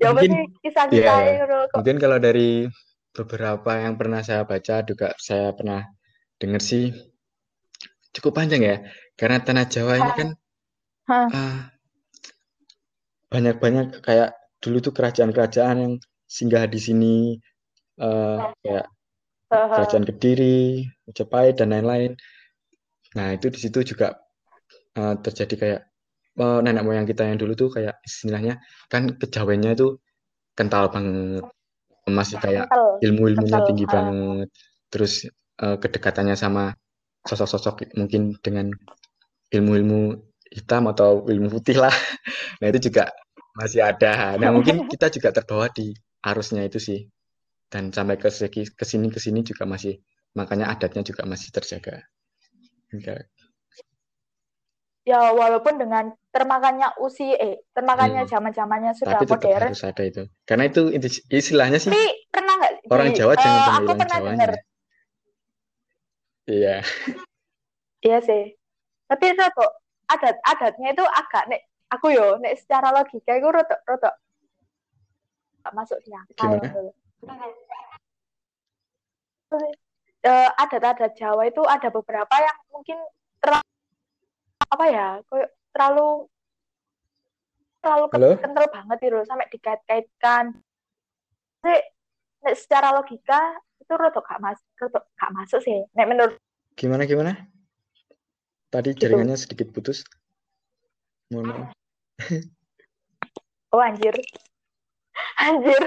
Ya 0.02 0.08
mungkin 0.14 0.32
kisah-kisah 0.66 1.18
ya, 1.22 1.34
mungkin 1.78 2.02
kalau 2.02 2.18
dari 2.18 2.66
beberapa 3.14 3.78
yang 3.78 4.02
pernah 4.02 4.26
saya 4.26 4.42
baca 4.50 4.82
juga 4.82 5.14
saya 5.22 5.54
pernah 5.54 5.86
dengar 6.42 6.58
sih. 6.58 6.90
Cukup 8.10 8.34
panjang 8.34 8.66
ya 8.66 8.78
karena 9.22 9.38
tanah 9.38 9.70
Jawa 9.70 10.02
ini 10.02 10.12
kan 10.18 10.30
uh, 11.12 11.58
banyak-banyak 13.28 14.00
kayak 14.00 14.36
dulu 14.64 14.78
tuh 14.80 14.94
kerajaan-kerajaan 14.96 15.78
yang 15.78 15.94
singgah 16.26 16.64
di 16.68 16.80
sini 16.80 17.16
uh, 18.00 18.56
kayak 18.64 18.88
kerajaan 19.52 20.08
Kediri, 20.08 20.88
Majapahit 21.04 21.60
dan 21.60 21.76
lain-lain. 21.76 22.16
Nah 23.20 23.36
itu 23.36 23.52
di 23.52 23.60
situ 23.60 23.84
juga 23.84 24.16
uh, 24.96 25.20
terjadi 25.20 25.56
kayak 25.60 25.82
uh, 26.40 26.64
nenek 26.64 26.88
moyang 26.88 27.04
kita 27.04 27.28
yang 27.28 27.36
dulu 27.36 27.52
tuh 27.60 27.70
kayak 27.76 28.00
istilahnya 28.08 28.64
kan 28.88 29.12
kejawennya 29.20 29.76
itu 29.76 30.00
kental 30.56 30.88
banget, 30.88 31.44
masih 32.08 32.40
kayak 32.40 32.72
ilmu-ilmunya 33.04 33.60
tinggi 33.68 33.86
banget, 33.88 34.48
terus 34.88 35.28
uh, 35.60 35.76
kedekatannya 35.80 36.36
sama 36.40 36.76
sosok-sosok 37.28 37.96
mungkin 38.00 38.36
dengan 38.40 38.72
ilmu-ilmu 39.52 40.31
hitam 40.52 40.92
atau 40.92 41.26
ilmu 41.26 41.48
putih 41.48 41.80
lah. 41.80 41.94
Nah 42.62 42.70
itu 42.70 42.94
juga 42.94 43.10
masih 43.58 43.82
ada. 43.82 44.38
Nah 44.38 44.54
mungkin 44.54 44.86
kita 44.92 45.10
juga 45.10 45.34
terbawa 45.34 45.66
di 45.74 45.98
arusnya 46.22 46.62
itu 46.62 46.78
sih 46.78 47.10
dan 47.72 47.90
sampai 47.90 48.20
ke 48.20 48.30
segi 48.30 48.70
ke 48.70 48.86
sini 48.86 49.10
ke 49.10 49.18
sini 49.18 49.42
juga 49.42 49.66
masih 49.66 49.98
makanya 50.38 50.70
adatnya 50.70 51.02
juga 51.02 51.26
masih 51.26 51.50
terjaga. 51.50 52.06
Okay. 52.92 53.26
Ya 55.02 55.34
walaupun 55.34 55.82
dengan 55.82 56.14
termakannya 56.30 56.94
usia 57.02 57.34
eh 57.42 57.66
termakannya 57.74 58.28
hmm. 58.28 58.30
zaman 58.30 58.52
zamannya 58.54 58.94
sudah 58.94 59.18
Tapi 59.18 59.34
modern. 59.34 59.74
harus 59.74 59.82
ada 59.82 60.04
itu. 60.06 60.24
Karena 60.46 60.70
itu 60.70 60.94
istilahnya 61.34 61.82
sih. 61.82 61.90
Tapi 61.90 62.30
pernah 62.30 62.54
nggak? 62.62 62.72
Orang 62.94 63.10
di, 63.10 63.18
Jawa 63.18 63.34
jangan 63.34 63.58
uh, 63.58 63.74
aku 63.82 63.92
pernah 63.98 64.18
dengar. 64.22 64.52
Iya. 66.46 66.78
iya 68.06 68.18
sih. 68.22 68.44
Tapi 69.10 69.26
itu 69.34 69.42
kok 69.42 69.72
adat 70.12 70.36
adatnya 70.44 70.90
itu 70.92 71.06
agak 71.06 71.44
nek 71.48 71.62
aku 71.92 72.12
yo 72.12 72.38
nek 72.40 72.60
secara 72.60 72.92
logika 72.92 73.32
itu 73.36 73.48
rotok 73.48 73.80
rotok. 73.88 74.16
Masuk 75.72 76.00
di 76.04 76.12
akal. 76.12 76.58
Gitu. 76.58 76.82
Uh, 80.22 80.50
adat-adat 80.54 81.18
Jawa 81.18 81.50
itu 81.50 81.66
ada 81.66 81.90
beberapa 81.90 82.36
yang 82.38 82.58
mungkin 82.70 82.98
terlalu 83.42 83.66
apa 84.70 84.86
ya 84.86 85.08
terlalu 85.74 86.30
terlalu 87.82 88.06
kental 88.38 88.66
banget 88.70 88.98
gitu 89.02 89.20
sampai 89.26 89.50
dikait-kaitkan. 89.50 90.62
Nek 91.66 91.82
secara 92.58 92.94
logika 92.94 93.62
itu 93.92 93.94
rotok 94.00 94.24
gak 94.24 94.40
masuk 94.40 94.68
rotok 94.80 95.04
gak 95.20 95.32
masuk 95.36 95.60
sih 95.60 95.84
nek 95.92 96.08
menurut 96.08 96.40
gimana 96.80 97.04
gimana 97.04 97.36
tadi 98.72 98.96
gitu. 98.96 99.06
jaringannya 99.06 99.38
sedikit 99.38 99.70
putus 99.76 100.08
mohon 101.30 101.52
maaf 101.52 101.70
oh 103.76 103.82
anjir 103.84 104.16
Anjir, 105.42 105.84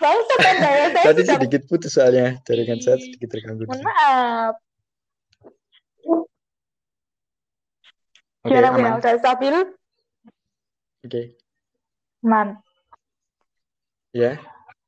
bangsat 0.00 0.38
kan 0.40 0.56
ya. 0.56 0.64
Saya 0.64 1.04
Tadi 1.12 1.22
sedang... 1.22 1.36
sedikit 1.40 1.62
putus 1.68 1.92
soalnya, 1.94 2.40
jaringan 2.48 2.80
saya 2.80 2.96
sedikit 3.00 3.28
terganggu. 3.36 3.68
Maaf. 3.68 4.54
Oke, 8.44 8.52
okay, 8.52 8.60
aman. 8.60 9.00
Udah 9.00 9.14
stabil? 9.20 9.56
Oke. 9.56 11.08
Okay. 11.08 11.26
Man. 12.20 12.60
Ya. 14.12 14.36
Yeah. 14.36 14.36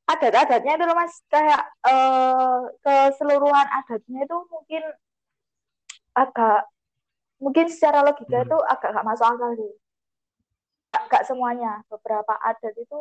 Adat-adatnya 0.07 0.79
itu 0.79 0.85
mas 0.95 1.19
kayak 1.27 1.67
uh, 1.83 2.71
keseluruhan 2.79 3.67
adatnya 3.75 4.23
itu 4.23 4.37
mungkin 4.47 4.83
agak 6.15 6.63
mungkin 7.37 7.65
secara 7.69 8.01
logika 8.01 8.41
hmm. 8.41 8.47
itu 8.49 8.57
agak 8.65 8.89
gak 8.93 9.07
masuk 9.07 9.25
akal 9.29 9.49
sih. 9.57 9.71
Gak 11.07 11.23
semuanya, 11.29 11.85
beberapa 11.87 12.33
adat 12.41 12.73
itu 12.73 12.99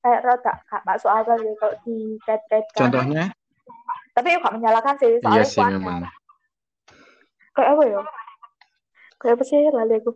kayak 0.00 0.22
rada 0.22 0.52
gak 0.70 0.82
masuk 0.86 1.10
akal 1.10 1.36
gitu 1.42 1.56
kalau 1.58 1.74
dikait-kaitkan. 1.82 2.80
Contohnya? 2.86 3.24
Tapi 4.14 4.28
gak 4.38 4.54
menyalahkan 4.54 4.94
sih 5.02 5.18
soalnya 5.20 5.42
iya 5.42 5.44
sih 5.44 5.64
memang. 5.66 6.06
Kayak 7.52 7.70
apa 7.74 7.82
ya? 7.82 8.00
Kayak 9.18 9.34
apa 9.34 9.44
sih 9.44 9.58
lalu 9.66 9.94
aku? 9.98 10.12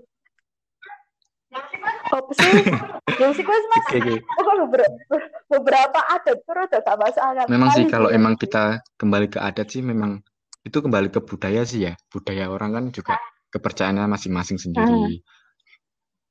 Apa 2.11 2.33
sih? 2.39 2.53
Yang 3.21 3.43
sih 3.43 3.45
mas, 3.45 3.67
okay. 3.91 4.17
beberapa, 4.39 5.17
beberapa 5.51 6.01
adat 6.15 6.39
tuh 6.47 6.55
rada 6.55 6.79
gak 6.79 6.99
masuk 7.03 7.23
akal. 7.27 7.47
Memang 7.51 7.71
sih 7.75 7.85
kalau 7.91 8.09
emang 8.15 8.39
kita 8.39 8.79
kembali 8.95 9.27
ke 9.27 9.43
adat 9.43 9.67
sih 9.67 9.83
memang 9.83 10.23
itu 10.63 10.79
kembali 10.79 11.11
ke 11.11 11.19
budaya 11.19 11.67
sih 11.67 11.91
ya. 11.91 11.93
Budaya 12.15 12.47
orang 12.47 12.71
kan 12.79 12.85
juga 12.95 13.19
kepercayaannya 13.51 14.07
masing-masing 14.07 14.59
sendiri. 14.59 15.21
Hmm. 15.21 15.27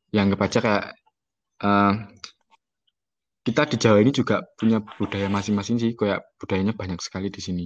Yang 0.09 0.27
kebaca 0.35 0.59
kayak 0.63 0.85
uh, 1.63 1.93
kita 3.49 3.65
di 3.65 3.77
Jawa 3.79 3.97
ini 4.03 4.11
juga 4.13 4.45
punya 4.59 4.83
budaya 4.83 5.25
masing-masing 5.31 5.79
sih 5.79 5.91
kayak 5.97 6.21
budayanya 6.37 6.75
banyak 6.75 6.99
sekali 7.01 7.31
di 7.31 7.41
sini 7.41 7.65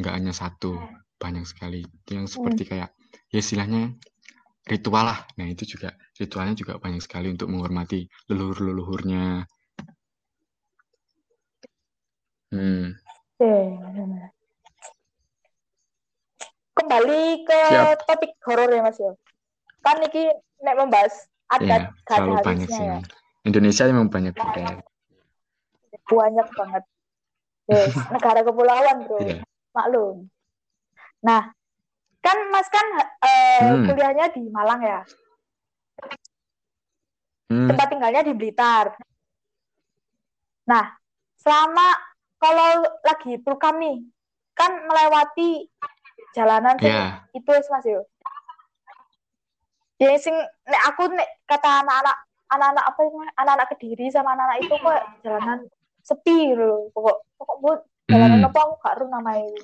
nggak 0.00 0.14
hanya 0.18 0.32
satu 0.34 0.80
banyak 1.20 1.46
sekali 1.46 1.86
yang 2.10 2.26
seperti 2.26 2.66
kayak 2.66 2.90
ya 3.30 3.38
istilahnya 3.38 3.94
ritual 4.66 5.06
lah 5.06 5.22
nah 5.38 5.46
itu 5.46 5.62
juga 5.68 5.94
ritualnya 6.18 6.58
juga 6.58 6.82
banyak 6.82 6.98
sekali 7.04 7.30
untuk 7.30 7.52
menghormati 7.54 8.10
leluhur-leluhurnya 8.26 9.46
hmm. 12.50 12.86
Kembali 16.82 17.46
ke 17.46 17.60
Siap. 17.70 18.02
topik 18.10 18.32
horor 18.42 18.66
ya 18.66 18.82
mas 18.82 18.98
ya 18.98 19.14
kan 19.86 20.02
ini 20.02 20.34
nek 20.66 20.74
membahas 20.78 21.14
adat 21.54 21.82
ya, 21.86 21.94
selalu 22.10 22.32
banyak 22.42 22.68
sih 22.70 22.82
ya. 22.82 22.98
Indonesia 23.46 23.86
memang 23.86 24.10
banyak 24.10 24.34
budaya 24.34 24.82
banyak 26.10 26.48
banget 26.58 26.84
yes, 27.70 27.94
negara 28.14 28.40
kepulauan 28.42 28.96
bro 29.06 29.18
yeah. 29.22 29.40
maklum 29.70 30.26
nah 31.22 31.54
kan 32.22 32.38
mas 32.50 32.66
kan 32.66 32.86
uh, 33.22 33.62
hmm. 33.62 33.86
kuliahnya 33.86 34.26
di 34.34 34.42
Malang 34.50 34.82
ya 34.82 35.00
hmm. 37.50 37.68
tempat 37.70 37.86
tinggalnya 37.90 38.22
di 38.26 38.34
Blitar 38.34 38.98
nah 40.66 40.98
selama 41.38 41.94
kalau 42.42 42.86
lagi 43.06 43.38
program 43.38 43.78
nih 43.78 43.98
kan 44.54 44.86
melewati 44.86 45.66
jalanan 46.32 46.76
yeah. 46.80 47.22
itu 47.32 47.50
mas 47.70 47.86
yo. 47.86 48.02
Ya 50.00 50.18
sing 50.18 50.34
nek 50.66 50.82
aku 50.90 51.12
nek 51.12 51.28
kata 51.46 51.86
anak-anak 51.86 52.16
anak-anak 52.52 52.84
apa 52.84 53.00
anak-anak 53.38 53.68
kediri 53.72 54.10
sama 54.12 54.34
anak-anak 54.34 54.58
itu 54.60 54.74
kok 54.76 55.02
jalanan 55.24 55.58
sepi 56.02 56.52
loh 56.58 56.90
pokok 56.92 57.16
pokok 57.38 57.56
buat 57.62 57.80
jalanan 58.10 58.42
hmm. 58.42 58.48
apa 58.50 58.58
aku 58.58 58.74
gak 58.82 58.96
nama 59.06 59.32
ini. 59.38 59.62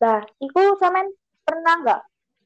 Nah 0.00 0.18
itu 0.42 0.62
samen 0.80 1.06
pernah 1.46 1.74
nggak 1.80 2.00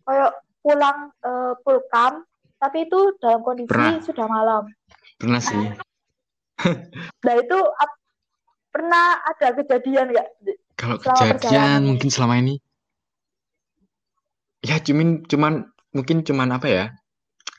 kayak 0.05 0.33
pulang 0.61 0.99
uh, 1.25 1.53
pulkam 1.65 2.25
tapi 2.61 2.89
itu 2.89 3.01
dalam 3.21 3.41
kondisi 3.45 3.69
pernah. 3.69 4.01
sudah 4.01 4.27
malam? 4.29 4.63
Pernah 5.21 5.43
sih. 5.43 5.65
Nah 7.25 7.35
itu 7.37 7.59
ap, 7.61 7.91
pernah 8.73 9.21
ada 9.21 9.53
kejadian 9.53 10.15
nggak 10.15 10.29
kalau 10.85 10.97
kejadian 11.01 11.89
mungkin 11.89 12.13
selama 12.13 12.35
ini 12.45 12.55
ya 14.61 14.77
cuman 14.81 15.25
cuman 15.25 15.53
mungkin 15.97 16.21
cuman 16.21 16.49
apa 16.53 16.67
ya 16.69 16.85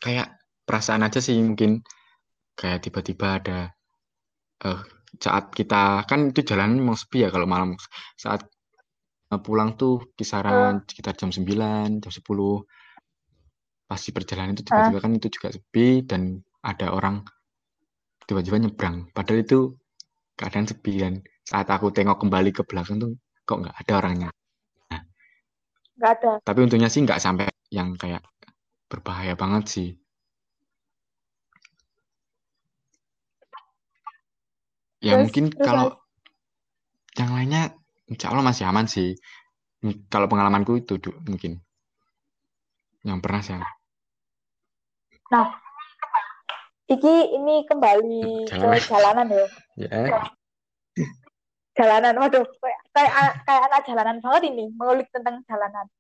kayak 0.02 0.38
perasaan 0.70 1.02
aja 1.02 1.18
sih 1.18 1.38
mungkin 1.42 1.82
kayak 2.54 2.86
tiba-tiba 2.86 3.42
ada 3.42 3.60
uh, 4.66 4.82
saat 5.18 5.50
kita 5.52 6.06
kan 6.06 6.30
itu 6.30 6.46
jalan 6.46 6.78
memang 6.78 6.98
sepi 6.98 7.26
ya 7.26 7.30
kalau 7.34 7.50
malam 7.50 7.74
saat 8.20 8.46
pulang 9.42 9.76
tuh 9.76 10.14
kisaran 10.16 10.80
uh. 10.80 10.86
sekitar 10.88 11.18
jam 11.18 11.34
9, 11.34 12.00
jam 12.00 12.12
10. 12.12 12.24
Pasti 13.86 14.10
perjalanan 14.16 14.56
itu 14.56 14.64
tiba-tiba 14.64 15.00
uh. 15.00 15.04
kan 15.04 15.12
itu 15.18 15.28
juga 15.34 15.48
sepi 15.52 16.06
dan 16.06 16.40
ada 16.64 16.94
orang 16.94 17.26
tiba-tiba 18.30 18.62
nyebrang. 18.62 19.10
Padahal 19.12 19.44
itu 19.44 19.76
keadaan 20.40 20.68
sepi 20.70 20.94
kan. 21.02 21.20
Saat 21.46 21.70
aku 21.70 21.94
tengok 21.94 22.18
kembali 22.18 22.50
ke 22.50 22.66
belakang 22.66 22.98
tuh 22.98 23.14
kok 23.46 23.62
nggak 23.62 23.78
ada 23.86 23.94
orangnya. 24.02 24.30
Nah, 24.90 25.02
nggak 26.02 26.12
ada. 26.18 26.32
Tapi 26.42 26.60
untungnya 26.66 26.90
sih 26.90 27.06
nggak 27.06 27.22
sampai 27.22 27.46
yang 27.70 27.94
kayak 27.94 28.26
berbahaya 28.90 29.38
banget 29.38 29.64
sih. 29.70 29.90
Ya 35.06 35.14
terus, 35.14 35.30
mungkin 35.30 35.46
terus 35.54 35.66
kalau 35.70 35.88
yang 37.14 37.32
lainnya 37.38 37.78
insya 38.10 38.34
Allah 38.34 38.42
masih 38.42 38.66
aman 38.66 38.90
sih. 38.90 39.14
Kalau 40.10 40.26
pengalamanku 40.26 40.82
itu 40.82 40.98
mungkin 41.30 41.62
yang 43.06 43.22
pernah 43.22 43.46
sih. 43.46 43.54
Nah, 45.30 45.48
iki 46.90 47.38
ini 47.38 47.70
kembali 47.70 48.50
jalanan. 48.50 48.82
ke 48.82 48.90
jalanan 48.90 49.28
ya. 49.30 49.46
Ya. 49.86 50.26
Jalanan, 51.76 52.16
waduh, 52.16 52.48
kayak 52.64 52.82
kayak 52.96 53.14
kayak 53.44 53.64
anak 53.68 53.82
jalanan 53.84 54.18
banget 54.24 54.42
ini 54.48 54.72
mengulik 54.80 55.12
tentang 55.12 55.44
jalanan. 55.44 55.92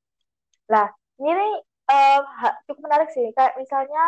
Lah, 0.72 0.88
ini 1.20 1.60
uh, 1.92 2.20
cukup 2.64 2.88
menarik 2.88 3.12
sih. 3.12 3.28
Kayak 3.36 3.60
misalnya 3.60 4.04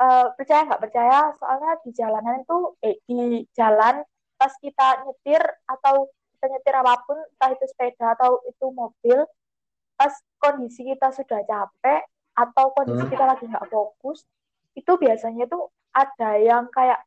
uh, 0.00 0.32
percaya 0.32 0.64
nggak 0.64 0.80
percaya, 0.80 1.36
soalnya 1.36 1.76
di 1.84 1.90
jalanan 1.92 2.40
itu 2.40 2.56
eh, 2.80 2.96
di 3.04 3.44
jalan 3.52 4.00
pas 4.40 4.52
kita 4.58 5.04
nyetir 5.04 5.44
atau 5.68 6.08
kita 6.36 6.46
nyetir 6.50 6.74
apa 6.74 6.92
pun, 7.04 7.20
entah 7.20 7.50
itu 7.52 7.64
sepeda 7.68 8.16
atau 8.16 8.40
itu 8.48 8.66
mobil, 8.72 9.18
pas 10.00 10.12
kondisi 10.40 10.88
kita 10.88 11.12
sudah 11.14 11.40
capek 11.44 12.02
atau 12.34 12.72
kondisi 12.74 13.04
hmm. 13.06 13.12
kita 13.12 13.24
lagi 13.28 13.44
nggak 13.46 13.68
fokus, 13.70 14.26
itu 14.74 14.92
biasanya 14.98 15.46
tuh 15.46 15.70
ada 15.94 16.40
yang 16.40 16.66
kayak 16.74 16.98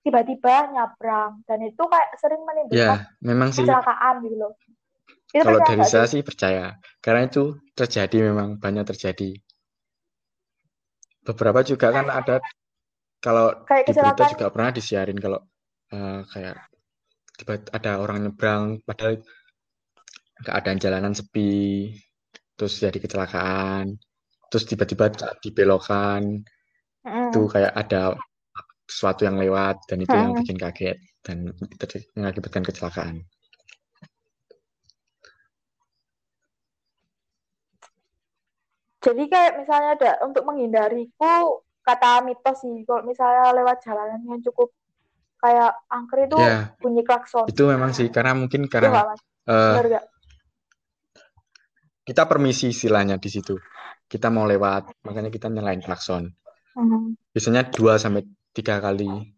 tiba-tiba 0.00 0.72
nyabrang 0.72 1.44
dan 1.44 1.58
itu 1.60 1.82
kayak 1.84 2.08
sering 2.16 2.42
menimbulkan 2.48 3.04
ya, 3.04 3.20
memang 3.20 3.48
sih. 3.52 3.64
kecelakaan 3.64 4.14
gitu 4.24 4.36
loh. 4.36 4.52
Itu 5.30 5.46
Kalau 5.46 5.60
dari 5.62 5.84
saya 5.86 6.06
sih 6.10 6.26
percaya, 6.26 6.74
karena 6.98 7.30
itu 7.30 7.54
terjadi 7.78 8.32
memang 8.32 8.58
banyak 8.58 8.82
terjadi. 8.82 9.38
Beberapa 11.22 11.62
juga 11.62 11.94
kan 11.94 12.10
ada 12.10 12.42
kalau 13.20 13.62
kayak 13.68 13.84
di 13.86 13.92
berita 13.94 14.24
juga 14.32 14.46
pernah 14.50 14.72
disiarin 14.74 15.20
kalau 15.20 15.38
uh, 15.92 16.24
kayak 16.32 16.56
tiba 17.36 17.54
ada 17.70 18.00
orang 18.00 18.26
nyebrang 18.26 18.80
padahal 18.82 19.20
keadaan 20.40 20.80
jalanan 20.80 21.12
sepi, 21.12 21.92
terus 22.56 22.80
jadi 22.80 22.96
kecelakaan, 22.96 24.00
terus 24.48 24.64
tiba-tiba 24.64 25.12
dibelokan, 25.44 26.42
mm. 27.04 27.28
itu 27.30 27.40
kayak 27.46 27.76
ada 27.76 28.16
sesuatu 28.90 29.22
yang 29.22 29.38
lewat 29.38 29.86
dan 29.86 30.02
itu 30.02 30.10
hmm. 30.10 30.22
yang 30.26 30.32
bikin 30.34 30.58
kaget 30.58 30.98
dan 31.22 31.54
mengakibatkan 32.18 32.66
kecelakaan. 32.66 33.22
Jadi 39.00 39.32
kayak 39.32 39.64
misalnya 39.64 39.90
ada 39.96 40.12
untuk 40.28 40.44
menghindariku 40.44 41.64
kata 41.80 42.20
mitos 42.20 42.60
sih 42.60 42.84
kalau 42.84 43.00
misalnya 43.00 43.56
lewat 43.56 43.80
jalanan 43.80 44.20
yang 44.28 44.44
cukup 44.44 44.76
kayak 45.40 45.72
angker 45.88 46.28
itu 46.28 46.36
ya, 46.36 46.76
bunyi 46.76 47.00
klakson. 47.00 47.48
Itu 47.48 47.64
memang 47.64 47.96
sih 47.96 48.12
karena 48.12 48.36
mungkin 48.36 48.68
karena 48.68 49.16
uh, 49.48 49.80
kita 52.04 52.28
permisi 52.28 52.76
istilahnya 52.76 53.16
di 53.16 53.32
situ. 53.32 53.56
Kita 54.04 54.28
mau 54.28 54.44
lewat 54.44 55.00
makanya 55.06 55.32
kita 55.32 55.48
nyalain 55.48 55.80
klakson. 55.80 56.28
Hmm. 56.76 57.16
Biasanya 57.32 57.72
dua 57.72 57.96
sampai 57.96 58.28
tiga 58.54 58.82
kali 58.82 59.30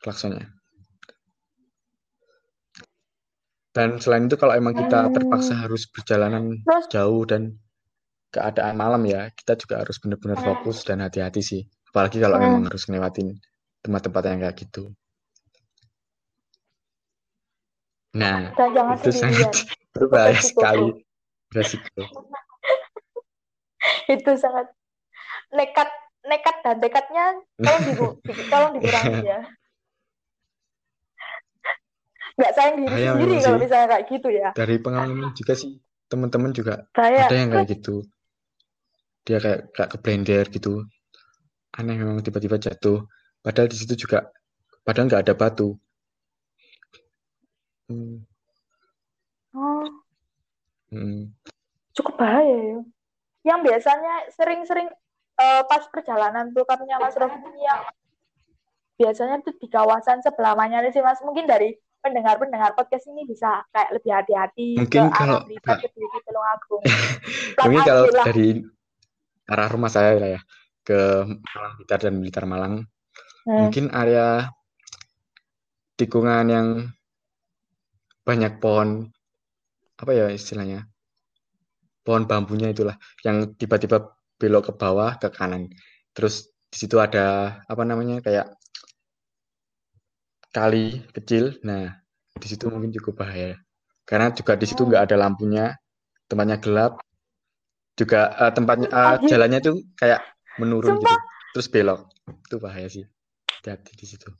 klaksonnya. 0.00 0.48
Dan 3.70 4.02
selain 4.02 4.26
itu 4.26 4.34
kalau 4.34 4.58
emang 4.58 4.74
kita 4.74 5.06
hmm. 5.06 5.14
terpaksa 5.14 5.54
harus 5.54 5.86
perjalanan 5.86 6.58
jauh 6.90 7.22
dan 7.22 7.54
keadaan 8.34 8.74
malam 8.74 9.06
ya, 9.06 9.30
kita 9.30 9.54
juga 9.54 9.86
harus 9.86 10.02
benar-benar 10.02 10.42
hmm. 10.42 10.46
fokus 10.46 10.82
dan 10.82 11.06
hati-hati 11.06 11.38
sih. 11.38 11.62
Apalagi 11.94 12.18
kalau 12.18 12.36
hmm. 12.38 12.44
memang 12.50 12.62
harus 12.66 12.82
ngelewatin 12.90 13.38
tempat-tempat 13.80 14.22
yang 14.26 14.40
kayak 14.42 14.56
gitu. 14.58 14.84
Nah, 18.18 18.50
itu 18.98 19.10
sangat 19.14 19.70
berbahaya 19.94 20.42
sekali. 20.42 20.90
Resiko. 21.54 22.02
itu 24.14 24.30
sangat 24.34 24.66
nekat 25.54 25.86
nekat 26.26 26.56
dan 26.60 26.76
dekatnya 26.78 27.26
tolong 27.56 27.82
dibu 27.88 28.06
tolong 28.52 28.72
dikurangi 28.76 29.20
ya. 29.32 29.40
Nggak 32.40 32.52
sayang 32.56 32.76
diri 32.80 32.94
Ayah, 32.96 33.12
sendiri 33.16 33.34
kalau 33.44 33.58
misalnya 33.60 33.88
kayak 33.92 34.04
gitu 34.08 34.28
ya. 34.32 34.48
Dari 34.56 34.76
pengalaman 34.80 35.32
juga 35.36 35.52
sih 35.56 35.76
teman-teman 36.10 36.50
juga 36.56 36.74
Saya, 36.96 37.28
ada 37.28 37.36
yang 37.36 37.50
kayak 37.52 37.68
gitu. 37.76 38.04
Dia 39.28 39.38
kayak 39.38 39.60
kayak 39.76 39.90
ke 39.92 39.98
blender 40.00 40.44
gitu. 40.48 40.72
Aneh 41.76 41.96
memang 42.00 42.24
tiba-tiba 42.24 42.56
jatuh. 42.56 43.04
Padahal 43.40 43.68
di 43.68 43.76
situ 43.76 43.94
juga 44.08 44.28
padahal 44.84 45.08
nggak 45.08 45.24
ada 45.28 45.34
batu. 45.36 45.76
Hmm. 47.90 48.22
oh 49.50 49.82
hmm. 50.94 51.34
cukup 51.92 52.14
bahaya 52.22 52.54
ya. 52.54 52.80
Yang 53.40 53.60
biasanya 53.66 54.14
sering-sering 54.36 54.88
uh, 55.40 55.62
pas 55.64 55.82
perjalanan 55.88 56.52
tuh 56.52 56.68
Mas 56.68 57.16
Rofi 57.16 57.40
yang 57.56 57.82
biasanya 59.00 59.40
tuh 59.40 59.56
di 59.56 59.68
kawasan 59.72 60.20
sebelah 60.20 60.52
mana 60.52 60.84
sih 60.92 61.00
Mas. 61.00 61.24
Mungkin 61.24 61.48
dari 61.48 61.72
pendengar-pendengar 62.00 62.76
podcast 62.76 63.08
ini 63.08 63.24
bisa 63.28 63.64
kayak 63.72 63.90
lebih 63.96 64.12
hati-hati 64.12 64.68
mungkin 64.76 65.08
ke 65.08 65.16
kalau 65.16 65.38
Pribad, 65.44 65.78
ke 65.84 65.88
Tulung 66.24 66.46
Agung. 66.48 66.82
mungkin 67.64 67.80
kalau 67.84 68.04
dari 68.28 68.48
arah 69.50 69.68
rumah 69.68 69.90
saya 69.92 70.16
ya 70.16 70.40
ke 70.84 71.00
Malang 71.28 71.74
Blitar 71.80 71.98
dan 72.00 72.14
Blitar 72.20 72.44
Malang. 72.48 72.74
Hmm. 73.40 73.56
mungkin 73.56 73.88
area 73.88 74.52
tikungan 75.96 76.44
yang 76.52 76.68
banyak 78.20 78.60
pohon 78.60 79.08
apa 79.96 80.12
ya 80.12 80.28
istilahnya? 80.28 80.84
Pohon 82.04 82.28
bambunya 82.28 82.68
itulah 82.72 83.00
yang 83.24 83.56
tiba-tiba 83.56 84.19
belok 84.40 84.72
ke 84.72 84.80
bawah 84.80 85.20
ke 85.20 85.28
kanan. 85.28 85.68
Terus 86.16 86.48
di 86.72 86.76
situ 86.80 86.96
ada 86.96 87.60
apa 87.68 87.82
namanya 87.84 88.24
kayak 88.24 88.56
kali 90.50 91.04
kecil. 91.12 91.60
Nah, 91.60 91.92
di 92.34 92.46
situ 92.48 92.72
mungkin 92.72 92.90
cukup 92.96 93.22
bahaya. 93.22 93.60
Karena 94.08 94.32
juga 94.32 94.56
di 94.56 94.66
situ 94.66 94.88
nggak 94.88 95.12
ada 95.12 95.16
lampunya, 95.20 95.76
tempatnya 96.24 96.56
gelap. 96.56 96.98
Juga 97.94 98.32
uh, 98.40 98.52
tempatnya 98.56 98.88
uh, 98.88 99.16
jalannya 99.28 99.60
tuh 99.60 99.76
kayak 100.00 100.24
menurun 100.56 100.96
gitu. 100.96 101.16
Terus 101.52 101.68
belok. 101.68 102.00
Itu 102.48 102.56
bahaya 102.56 102.88
sih. 102.88 103.04
Hati 103.60 103.92
di 103.92 104.06
situ. 104.08 104.32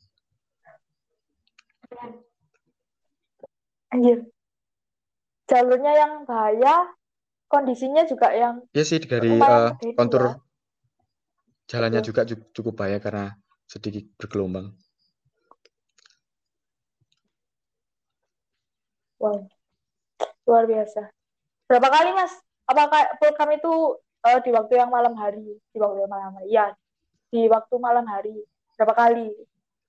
Anjir. 3.93 4.25
Jalurnya 5.51 5.93
yang 5.93 6.13
bahaya 6.25 6.89
kondisinya 7.51 8.07
juga 8.07 8.31
yang 8.31 8.63
ya 8.71 8.85
sih 8.87 9.03
dari 9.03 9.35
uh, 9.35 9.75
kontur 9.99 10.23
ya. 10.23 10.35
jalannya 11.67 12.01
juga 12.07 12.23
cukup 12.55 12.79
bahaya 12.79 13.03
karena 13.03 13.35
sedikit 13.67 14.07
bergelombang. 14.19 14.71
Wow, 19.21 19.51
luar 20.49 20.65
biasa. 20.65 21.13
Berapa 21.69 21.89
kali 21.93 22.11
mas? 22.17 22.33
Apakah 22.65 23.15
program 23.21 23.51
itu 23.53 23.73
uh, 24.25 24.39
di 24.41 24.51
waktu 24.55 24.81
yang 24.81 24.89
malam 24.89 25.13
hari? 25.19 25.61
Di 25.75 25.79
waktu 25.79 26.07
yang 26.07 26.11
malam 26.11 26.31
hari? 26.39 26.49
Ya, 26.49 26.67
di 27.29 27.47
waktu 27.51 27.75
malam 27.77 28.07
hari. 28.09 28.47
Berapa 28.79 28.95
kali? 28.97 29.29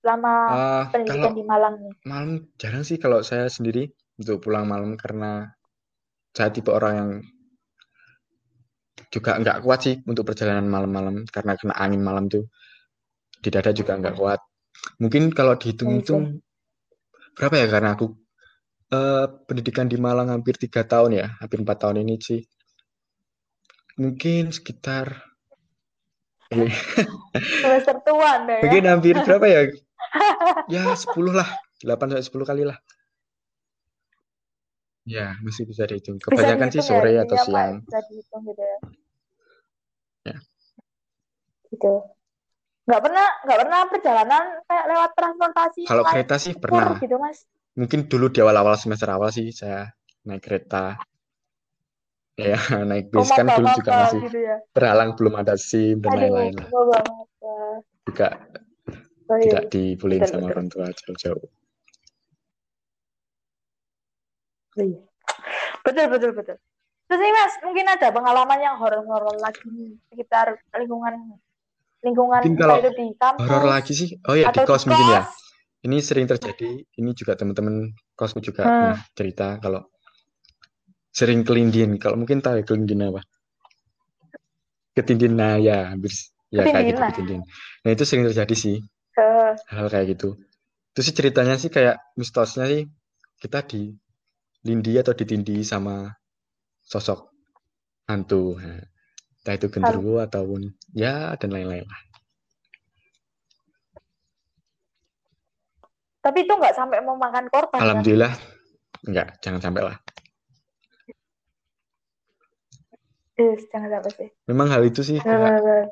Selama 0.01 0.33
uh, 0.49 0.83
pendidikan 0.89 1.37
di 1.37 1.45
Malang 1.45 1.77
nih. 1.77 1.93
Malam 2.09 2.49
jarang 2.57 2.81
sih 2.81 2.97
kalau 2.97 3.21
saya 3.21 3.45
sendiri 3.45 3.93
untuk 4.17 4.41
pulang 4.41 4.65
malam 4.65 4.97
karena 4.97 5.53
saya 6.33 6.49
tipe 6.49 6.73
orang 6.73 6.93
yang 6.97 7.11
juga 9.11 9.35
nggak 9.35 9.57
kuat 9.61 9.79
sih 9.83 9.95
untuk 10.07 10.23
perjalanan 10.23 10.65
malam-malam 10.65 11.27
karena 11.27 11.59
kena 11.59 11.75
angin 11.75 12.01
malam 12.01 12.31
tuh 12.31 12.47
di 13.43 13.51
dada 13.51 13.75
juga 13.75 13.99
nggak 13.99 14.15
kuat. 14.15 14.39
Mungkin 15.03 15.35
kalau 15.35 15.59
dihitung-hitung 15.59 16.39
berapa 17.35 17.55
ya 17.59 17.67
karena 17.67 17.93
aku 17.93 18.15
uh, 18.95 19.25
pendidikan 19.45 19.91
di 19.91 19.99
Malang 19.99 20.31
hampir 20.31 20.55
tiga 20.55 20.87
tahun 20.87 21.19
ya, 21.19 21.27
hampir 21.43 21.59
empat 21.59 21.77
tahun 21.83 22.07
ini 22.07 22.15
sih. 22.23 22.41
Mungkin 23.99 24.55
sekitar 24.55 25.27
semester 26.51 27.95
tua 28.03 28.43
deh 28.47 28.59
ya. 28.59 28.63
Mungkin 28.63 28.83
hampir 28.87 29.15
berapa 29.27 29.45
ya? 29.47 29.61
Ya 30.67 30.83
sepuluh 30.95 31.35
lah, 31.35 31.47
delapan 31.83 32.15
sampai 32.15 32.25
sepuluh 32.25 32.45
kali 32.47 32.63
lah. 32.63 32.79
Ya, 35.01 35.33
masih 35.41 35.65
bisa 35.65 35.89
dihitung. 35.89 36.21
Kebanyakan 36.21 36.69
sih 36.69 36.83
sore 36.85 37.17
ya, 37.17 37.25
atau 37.25 37.37
siang. 37.41 37.81
Bisa 37.81 37.99
dihitung 38.05 38.41
gitu 38.45 38.61
ya. 38.61 38.77
Ya. 40.27 40.37
Gitu. 41.71 41.93
Nggak 42.85 43.01
pernah, 43.07 43.27
nggak 43.45 43.59
pernah 43.61 43.79
perjalanan 43.87 44.43
kayak 44.67 44.85
lewat 44.89 45.09
transportasi. 45.15 45.81
Kalau 45.87 46.03
kereta 46.03 46.35
sih 46.41 46.53
pernah. 46.57 46.97
Gitu, 46.97 47.15
Mas. 47.15 47.45
Mungkin 47.77 48.11
dulu 48.11 48.27
di 48.27 48.43
awal-awal 48.43 48.75
semester 48.75 49.07
awal 49.07 49.31
sih 49.31 49.53
saya 49.53 49.87
naik 50.27 50.43
kereta. 50.43 50.99
Ya, 52.35 52.57
naik 52.89 53.13
bis 53.13 53.29
oh, 53.29 53.35
kan 53.37 53.45
dulu 53.47 53.67
juga 53.77 53.91
masih 54.07 54.19
gitu 54.27 54.39
ya? 54.41 54.57
terhalang 54.73 55.13
belum 55.13 55.33
ada 55.37 55.53
SIM 55.55 56.01
dan 56.01 56.11
lain-lain. 56.17 56.55
Juga 58.07 58.27
oh, 59.29 59.37
iya. 59.37 59.43
tidak 59.45 59.63
dibolehin 59.69 60.25
sama 60.25 60.49
betul. 60.49 60.51
orang 60.51 60.67
tua 60.67 60.85
jauh-jauh. 60.89 61.47
Iya. 64.79 64.99
Betul, 65.81 66.05
betul, 66.07 66.31
betul. 66.33 66.57
Terus 67.11 67.27
nih 67.27 67.33
Mas, 67.35 67.53
mungkin 67.59 67.85
ada 67.91 68.07
pengalaman 68.07 68.55
yang 68.63 68.79
horor-horor 68.79 69.35
lagi 69.43 69.67
nih 69.67 69.99
sekitar 70.07 70.55
lingkungan 70.79 71.35
lingkungan 71.99 72.39
mungkin 72.39 72.55
kalau 72.55 72.79
itu 72.79 72.91
di 72.95 73.05
kampus. 73.19 73.43
Horor 73.51 73.67
lagi 73.67 73.91
sih. 73.91 74.09
Oh 74.31 74.35
ya, 74.39 74.47
di 74.47 74.63
kos, 74.63 74.87
mungkin 74.87 75.19
ya. 75.19 75.27
Ini 75.83 75.99
sering 75.99 76.23
terjadi. 76.23 76.87
Ini 76.87 77.11
juga 77.11 77.35
teman-teman 77.35 77.91
kosku 78.15 78.39
juga 78.39 78.63
hmm. 78.63 78.71
pernah 78.71 78.99
cerita 79.11 79.59
kalau 79.59 79.91
sering 81.11 81.43
kelindin. 81.43 81.99
Kalau 81.99 82.15
mungkin 82.15 82.39
tahu 82.39 82.57
ya 82.57 82.63
kelindin 82.63 83.11
apa? 83.11 83.27
Ketindin 84.95 85.35
nah 85.35 85.59
ya, 85.59 85.91
hampir 85.91 86.15
ya 86.47 86.63
kayak 86.63 86.95
gitu 86.95 87.01
ketindin. 87.11 87.41
Nah, 87.83 87.89
itu 87.91 88.07
sering 88.07 88.23
terjadi 88.31 88.55
sih. 88.55 88.79
Hal, 89.19 89.59
-hal 89.67 89.87
kayak 89.91 90.15
gitu. 90.15 90.39
Itu 90.95 90.99
sih 91.03 91.11
ceritanya 91.11 91.59
sih 91.59 91.67
kayak 91.67 92.15
mistosnya 92.15 92.71
sih 92.71 92.87
kita 93.43 93.67
di 93.67 93.91
lindi 94.63 94.95
atau 94.95 95.11
ditindi 95.11 95.59
sama 95.67 96.07
sosok 96.91 97.31
hantu. 98.11 98.59
Nah, 98.59 98.83
entah 99.41 99.53
itu 99.55 99.67
genderuwo 99.71 100.19
ataupun 100.19 100.75
ya 100.91 101.39
dan 101.39 101.55
lain-lain 101.55 101.87
lah. 101.87 102.01
Tapi 106.21 106.45
itu 106.45 106.53
nggak 106.53 106.75
sampai 106.75 106.99
memakan 107.01 107.49
korban. 107.49 107.79
Ya? 107.79 107.83
Alhamdulillah, 107.87 108.33
ya? 108.35 109.09
nggak, 109.09 109.27
jangan 109.41 109.61
sampai 109.63 109.81
lah. 109.87 109.97
Yes, 113.39 113.65
jangan 113.73 113.89
sampai 113.89 114.11
sih. 114.13 114.29
Memang 114.45 114.67
hal 114.69 114.85
itu 114.85 115.01
sih. 115.01 115.17
Uh, 115.17 115.89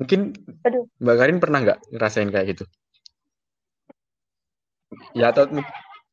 mungkin 0.00 0.34
Aduh. 0.66 0.90
Mbak 0.98 1.16
Karin 1.20 1.38
pernah 1.38 1.58
nggak 1.62 1.78
ngerasain 1.94 2.34
kayak 2.34 2.58
gitu? 2.58 2.64
Ya 5.14 5.30
atau 5.30 5.46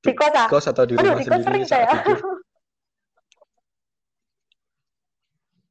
di 0.06 0.12
kos, 0.14 0.36
ah? 0.38 0.46
kos 0.46 0.70
atau 0.70 0.86
di 0.86 0.94
rumah 0.94 1.18
Aduh, 1.18 1.26
di 1.26 1.26
sendiri 1.26 1.66
saat 1.66 1.90
itu? 2.06 2.14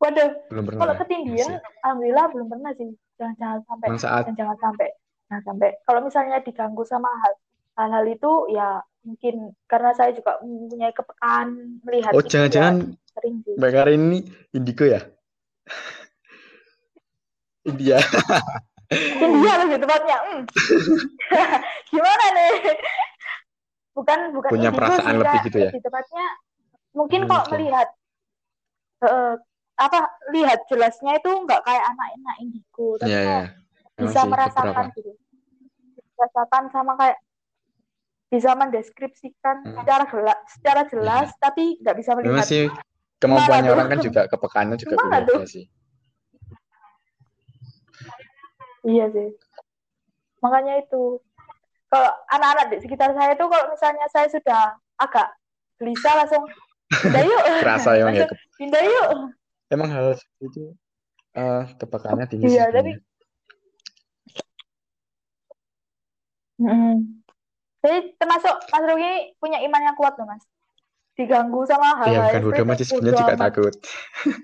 Waduh, 0.03 0.30
belum 0.51 0.64
pernah. 0.66 0.80
Kalau 0.84 0.95
ya? 0.95 1.01
ketinggian, 1.07 1.51
Masih. 1.57 1.82
alhamdulillah 1.86 2.26
belum 2.34 2.47
pernah 2.51 2.70
sih. 2.74 2.90
Jangan 3.18 3.34
jangan 3.38 3.61
sampai. 3.66 3.86
Saat... 3.99 4.24
Jangan 4.34 4.59
sampai. 4.59 4.88
Jangan 5.30 5.42
sampai. 5.47 5.68
Kalau 5.86 6.01
misalnya 6.03 6.38
diganggu 6.42 6.82
sama 6.84 7.09
hal 7.09 7.32
hal-hal 7.74 8.05
itu 8.07 8.32
ya 8.55 8.78
mungkin 9.03 9.51
karena 9.66 9.90
saya 9.99 10.14
juga 10.14 10.38
mempunyai 10.42 10.95
kepekaan 10.95 11.78
melihat. 11.82 12.12
Oh, 12.14 12.24
jangan-jangan 12.24 12.95
ya, 12.95 13.12
sering 13.14 13.36
sih. 13.47 13.55
Mbak 13.59 13.70
Karin 13.70 14.01
ini 14.11 14.18
indigo 14.55 14.84
ya? 14.86 15.01
India. 17.70 17.99
India 18.95 19.53
lebih 19.64 19.78
tepatnya. 19.80 20.16
Hmm. 20.20 20.42
Gimana 21.92 22.24
nih? 22.36 22.53
Bukan 23.95 24.18
bukan 24.36 24.51
punya 24.51 24.68
indigo 24.68 24.78
perasaan 24.82 25.14
sih, 25.14 25.20
lebih 25.22 25.38
gitu 25.49 25.59
ya. 25.59 25.70
Lebih 25.72 25.84
tepatnya 25.86 26.26
mungkin 26.95 27.26
hmm, 27.26 27.28
kalau 27.28 27.45
melihat 27.51 27.88
uh, 29.03 29.34
apa 29.75 30.07
lihat 30.31 30.62
jelasnya 30.70 31.18
itu 31.18 31.31
nggak 31.35 31.61
kayak 31.66 31.85
anak-anak 31.91 32.37
indigo 32.39 32.95
tapi 33.03 33.11
yeah, 33.11 33.22
yeah. 33.27 33.45
bisa 33.99 34.22
merasakan 34.22 34.87
beberapa. 34.91 34.97
gitu. 34.99 35.12
Merasakan 36.14 36.62
sama 36.70 36.93
kayak 36.95 37.18
bisa 38.31 38.51
mendeskripsikan 38.55 39.57
hmm. 39.66 39.75
secara 39.83 40.05
jelas 40.11 40.39
secara 40.51 40.83
jelas 40.87 41.29
yeah. 41.31 41.41
tapi 41.43 41.64
nggak 41.83 41.97
bisa 41.99 42.11
melihat. 42.14 42.31
Memang 42.39 42.47
sih 42.47 42.64
kemampuannya 43.18 43.70
orang 43.75 43.89
kan 43.91 43.99
juga 43.99 44.20
kepekaannya 44.31 44.77
juga 44.79 44.95
beda 45.03 45.43
sih. 45.47 45.66
Iya 48.85 49.11
sih. 49.11 49.29
Makanya 50.39 50.87
itu. 50.87 51.18
Kalau 51.89 52.11
anak-anak 52.27 52.75
di 52.75 52.79
sekitar 52.83 53.14
saya 53.14 53.39
itu 53.39 53.47
kalau 53.47 53.70
misalnya 53.70 54.07
saya 54.11 54.27
sudah 54.27 54.75
agak 54.99 55.31
gelisah 55.79 56.14
langsung 56.27 56.43
pindah 56.91 57.22
yuk. 57.22 57.43
Kerasa 57.62 57.91
ya 57.95 58.27
pindah 58.59 58.83
yuk 58.83 59.09
emang 59.75 59.91
hal 59.91 60.14
itu 60.39 60.72
uh, 61.35 61.66
kepakarannya 61.77 62.31
tinggi 62.31 62.55
iya 62.55 62.70
tapi 62.70 62.97
jadi 67.85 67.99
termasuk 68.16 68.55
Mas 68.72 68.85
Rugi 68.89 69.12
punya 69.37 69.61
iman 69.61 69.83
yang 69.85 69.97
kuat 69.99 70.16
loh 70.16 70.25
Mas. 70.25 70.45
Diganggu 71.14 71.62
sama 71.68 72.01
hal-hal 72.03 72.11
iya 72.11 72.41
bukan 72.41 72.43
udah 72.51 72.64
masih 72.64 72.87
sebenarnya 72.89 73.20
juga 73.20 73.37
takut. 73.39 73.75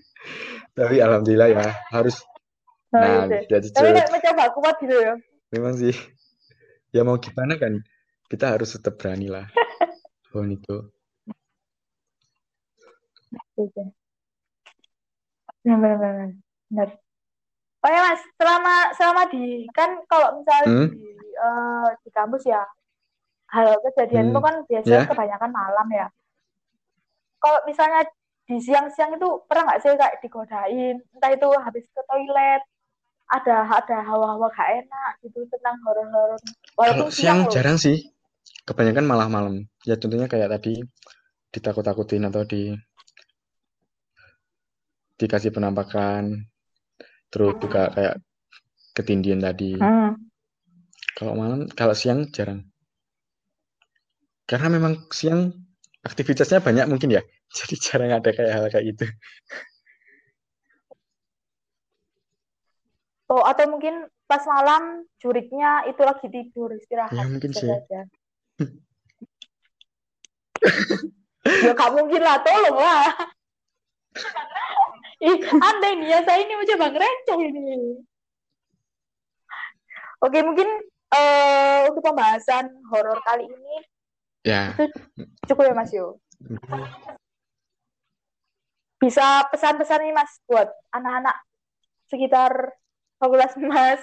Tapi 0.79 0.97
alhamdulillah 1.03 1.49
ya 1.51 1.67
harus 1.91 2.23
nah, 2.95 3.27
nah 3.27 3.43
jadi 3.49 3.67
tapi 3.75 3.91
mencoba 3.91 4.45
kuat 4.55 4.77
gitu 4.79 4.95
ya. 4.95 5.15
Memang 5.51 5.75
sih. 5.81 5.97
Ya 6.95 7.03
mau 7.03 7.19
gimana 7.19 7.59
kan 7.59 7.83
kita 8.31 8.55
harus 8.55 8.77
tetap 8.77 9.01
berani 9.01 9.31
lah. 9.33 9.47
Oh 10.31 10.47
itu 10.47 10.87
benar 15.65 15.95
benar 16.71 16.89
oh 17.81 17.91
ya 17.91 18.01
mas 18.13 18.21
selama 18.37 18.75
selama 18.97 19.23
di 19.33 19.65
kan 19.73 19.91
kalau 20.05 20.41
misalnya 20.41 20.65
hmm? 20.69 20.89
di 20.93 21.05
uh, 21.41 21.89
di 22.05 22.11
kampus 22.13 22.45
ya 22.45 22.63
hal 23.51 23.75
kejadian 23.83 24.31
hmm. 24.31 24.33
itu 24.33 24.41
kan 24.41 24.55
biasanya 24.67 25.01
yeah. 25.03 25.09
kebanyakan 25.11 25.51
malam 25.51 25.87
ya. 25.91 26.07
Kalau 27.41 27.59
misalnya 27.67 28.07
di 28.47 28.57
siang-siang 28.63 29.15
itu 29.19 29.29
pernah 29.47 29.63
nggak 29.71 29.81
sih 29.83 29.91
kayak 29.99 30.19
digodain? 30.23 30.97
Entah 31.17 31.31
itu 31.35 31.49
habis 31.59 31.85
ke 31.91 32.03
toilet 32.07 32.63
ada 33.31 33.63
ada 33.63 33.99
hawa-hawa 34.03 34.51
gak 34.51 34.87
enak 34.87 35.13
gitu 35.23 35.47
tentang 35.55 35.79
horor-horor. 35.87 36.39
Kalau 36.75 37.07
siang, 37.11 37.11
siang 37.15 37.39
jarang 37.51 37.79
sih. 37.79 38.11
Kebanyakan 38.67 39.07
malah 39.07 39.27
malam 39.31 39.67
ya 39.83 39.99
contohnya 39.99 40.31
kayak 40.31 40.51
tadi 40.51 40.83
ditakut-takutin 41.51 42.29
atau 42.31 42.47
di 42.47 42.71
dikasih 45.21 45.53
penampakan 45.53 46.49
terus 47.29 47.55
juga 47.61 47.93
kayak 47.93 48.17
ketindian 48.97 49.45
tadi. 49.45 49.77
Hmm. 49.77 50.17
kalau 51.15 51.37
malam 51.37 51.69
kalau 51.77 51.93
siang 51.93 52.33
jarang. 52.33 52.65
Karena 54.49 54.73
memang 54.73 55.05
siang 55.13 55.53
aktivitasnya 56.01 56.65
banyak 56.65 56.89
mungkin 56.89 57.13
ya. 57.13 57.23
Jadi 57.57 57.77
jarang 57.77 58.17
ada 58.17 58.31
kayak 58.33 58.53
hal 58.57 58.65
kayak 58.73 58.97
gitu. 58.97 59.05
Oh 63.31 63.45
atau 63.47 63.69
mungkin 63.71 64.09
pas 64.27 64.43
malam 64.49 65.07
juriknya 65.23 65.87
itu 65.87 66.03
lagi 66.03 66.27
tidur 66.33 66.73
istirahat. 66.75 67.15
Ya 67.15 67.29
mungkin 67.29 67.53
sih. 67.55 67.69
ya 71.65 71.73
gak 71.73 71.93
mungkin 71.97 72.21
lah 72.21 72.37
tolong 72.45 72.77
lah 72.77 73.09
Ih, 75.21 75.37
ada 75.53 75.87
ini 75.93 76.09
ya, 76.09 76.25
saya 76.25 76.41
ini 76.41 76.57
mencoba 76.57 76.87
ngerencong 76.97 77.41
ini. 77.45 77.77
Oke, 80.25 80.41
mungkin 80.41 80.69
uh, 81.13 81.89
untuk 81.93 82.03
pembahasan 82.05 82.73
horor 82.89 83.21
kali 83.25 83.45
ini 83.49 83.77
ya. 84.45 84.73
itu 84.77 84.85
cukup 85.49 85.73
ya 85.73 85.75
Mas 85.77 85.93
Yo. 85.93 86.17
Bisa 89.01 89.49
pesan-pesan 89.49 90.09
nih 90.09 90.13
Mas 90.17 90.33
buat 90.45 90.69
anak-anak 90.93 91.37
sekitar 92.09 92.77
fakultas 93.21 93.57
Mas 93.61 94.01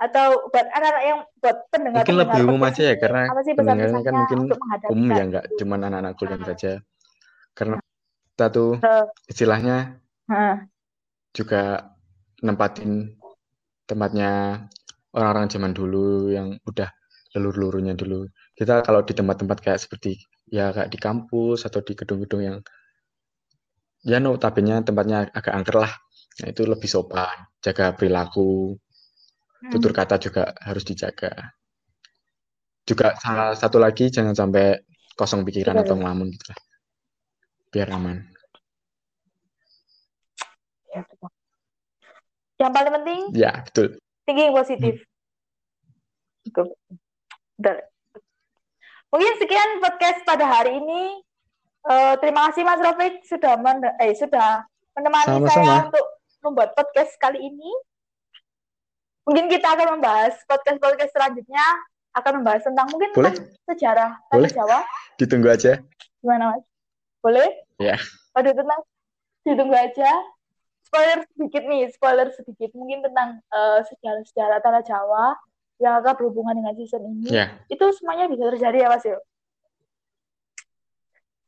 atau 0.00 0.48
buat 0.48 0.66
anak-anak 0.72 1.02
yang 1.04 1.20
buat 1.44 1.56
pendengar 1.68 2.02
mungkin 2.08 2.20
lebih 2.24 2.40
umum 2.48 2.62
aja 2.64 2.82
ya 2.88 2.96
karena 2.96 3.22
pendengarnya 3.52 4.00
kan 4.00 4.14
mungkin 4.16 4.38
umum 4.88 5.08
ya 5.12 5.22
nggak 5.28 5.44
cuma 5.60 5.76
anak-anak 5.76 6.12
kuliah 6.16 6.40
saja 6.40 6.72
karena 7.52 7.76
kita 8.32 8.46
tuh 8.48 8.80
istilahnya 9.28 10.00
juga 11.34 11.90
nempatin 12.42 13.14
tempatnya 13.84 14.64
orang-orang 15.14 15.50
zaman 15.50 15.72
dulu 15.74 16.30
yang 16.30 16.54
udah 16.62 16.90
lelur-lelurunya 17.34 17.94
dulu. 17.94 18.26
Kita 18.54 18.82
kalau 18.82 19.02
di 19.06 19.14
tempat-tempat 19.14 19.58
kayak 19.62 19.80
seperti 19.82 20.18
ya 20.50 20.74
kayak 20.74 20.90
di 20.90 20.98
kampus 20.98 21.66
atau 21.66 21.82
di 21.82 21.94
gedung-gedung 21.94 22.42
yang 22.42 22.56
ya 24.02 24.18
notabene 24.18 24.82
tempatnya 24.82 25.30
agak 25.30 25.54
angker 25.54 25.76
lah. 25.86 25.92
Nah, 26.40 26.46
itu 26.48 26.64
lebih 26.64 26.88
sopan, 26.88 27.44
jaga 27.60 27.92
perilaku, 27.92 28.72
hmm. 28.72 29.70
tutur 29.74 29.92
kata 29.92 30.16
juga 30.16 30.56
harus 30.62 30.86
dijaga. 30.86 31.52
Juga 32.86 33.14
salah 33.20 33.52
satu 33.52 33.76
lagi 33.76 34.08
jangan 34.08 34.32
sampai 34.32 34.80
kosong 35.14 35.44
pikiran 35.44 35.84
atau 35.84 35.94
ngelamun 36.00 36.32
gitu 36.32 36.46
lah. 36.50 36.60
biar 37.70 37.86
aman. 37.94 38.18
Ya, 40.90 41.06
betul. 41.06 41.30
Yang 42.60 42.70
paling 42.70 42.92
penting 43.00 43.20
Ya, 43.32 43.52
betul. 43.64 43.86
thinking 44.22 44.52
positif. 44.52 44.94
Hmm. 46.44 46.68
Betul. 47.56 47.76
Mungkin 49.10 49.32
sekian 49.38 49.70
podcast 49.82 50.20
pada 50.22 50.44
hari 50.46 50.78
ini. 50.78 51.24
Uh, 51.80 52.12
terima 52.20 52.52
kasih 52.52 52.62
Mas 52.62 52.78
Rofik 52.78 53.24
sudah 53.24 53.56
men 53.56 53.80
eh 53.98 54.12
sudah 54.12 54.62
menemani 54.92 55.26
Sama-sama. 55.26 55.48
saya 55.48 55.74
untuk 55.88 56.06
membuat 56.44 56.70
podcast 56.76 57.16
kali 57.16 57.40
ini. 57.40 57.70
Mungkin 59.24 59.48
kita 59.48 59.72
akan 59.72 59.96
membahas 59.96 60.36
podcast-podcast 60.44 61.12
selanjutnya 61.12 61.64
akan 62.12 62.42
membahas 62.42 62.62
tentang 62.66 62.86
mungkin 62.90 63.10
Boleh? 63.12 63.32
tentang 63.32 63.64
sejarah 63.66 64.10
Boleh? 64.28 64.50
Jawa. 64.52 64.80
Ditunggu 65.16 65.48
aja. 65.48 65.72
Gimana 66.20 66.56
Mas? 66.56 66.64
Boleh? 67.20 67.48
Ya. 67.80 67.96
Aduh 68.36 68.52
tentang 68.52 68.80
ditunggu 69.44 69.76
aja. 69.76 70.10
Spoiler 70.90 71.22
sedikit 71.30 71.62
nih, 71.70 71.82
spoiler 71.94 72.28
sedikit 72.34 72.70
mungkin 72.74 72.98
tentang 73.06 73.38
uh, 73.54 73.78
sejarah-sejarah 73.86 74.58
tanah 74.58 74.82
Jawa 74.82 75.38
yang 75.78 76.02
akan 76.02 76.18
berhubungan 76.18 76.58
dengan 76.58 76.74
season 76.74 77.06
ini. 77.06 77.30
Yeah. 77.30 77.54
Itu 77.70 77.94
semuanya 77.94 78.26
bisa 78.26 78.50
terjadi 78.50 78.84
ya 78.84 78.88
Mas 78.90 79.06
Yo. 79.06 79.14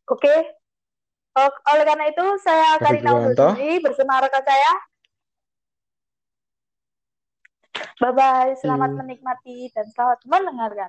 Oke. 0.07 0.31
Okay. 0.31 0.39
Oleh 1.75 1.85
karena 1.85 2.07
itu, 2.07 2.27
saya 2.39 2.79
Karina 2.79 3.19
undur 3.19 3.59
diri 3.59 3.83
bersama 3.83 4.23
rekan 4.23 4.47
saya. 4.47 4.73
Bye-bye. 7.99 8.59
Selamat 8.63 8.91
hmm. 8.95 8.99
menikmati 9.03 9.59
dan 9.75 9.87
selamat 9.91 10.23
mendengarkan. 10.29 10.81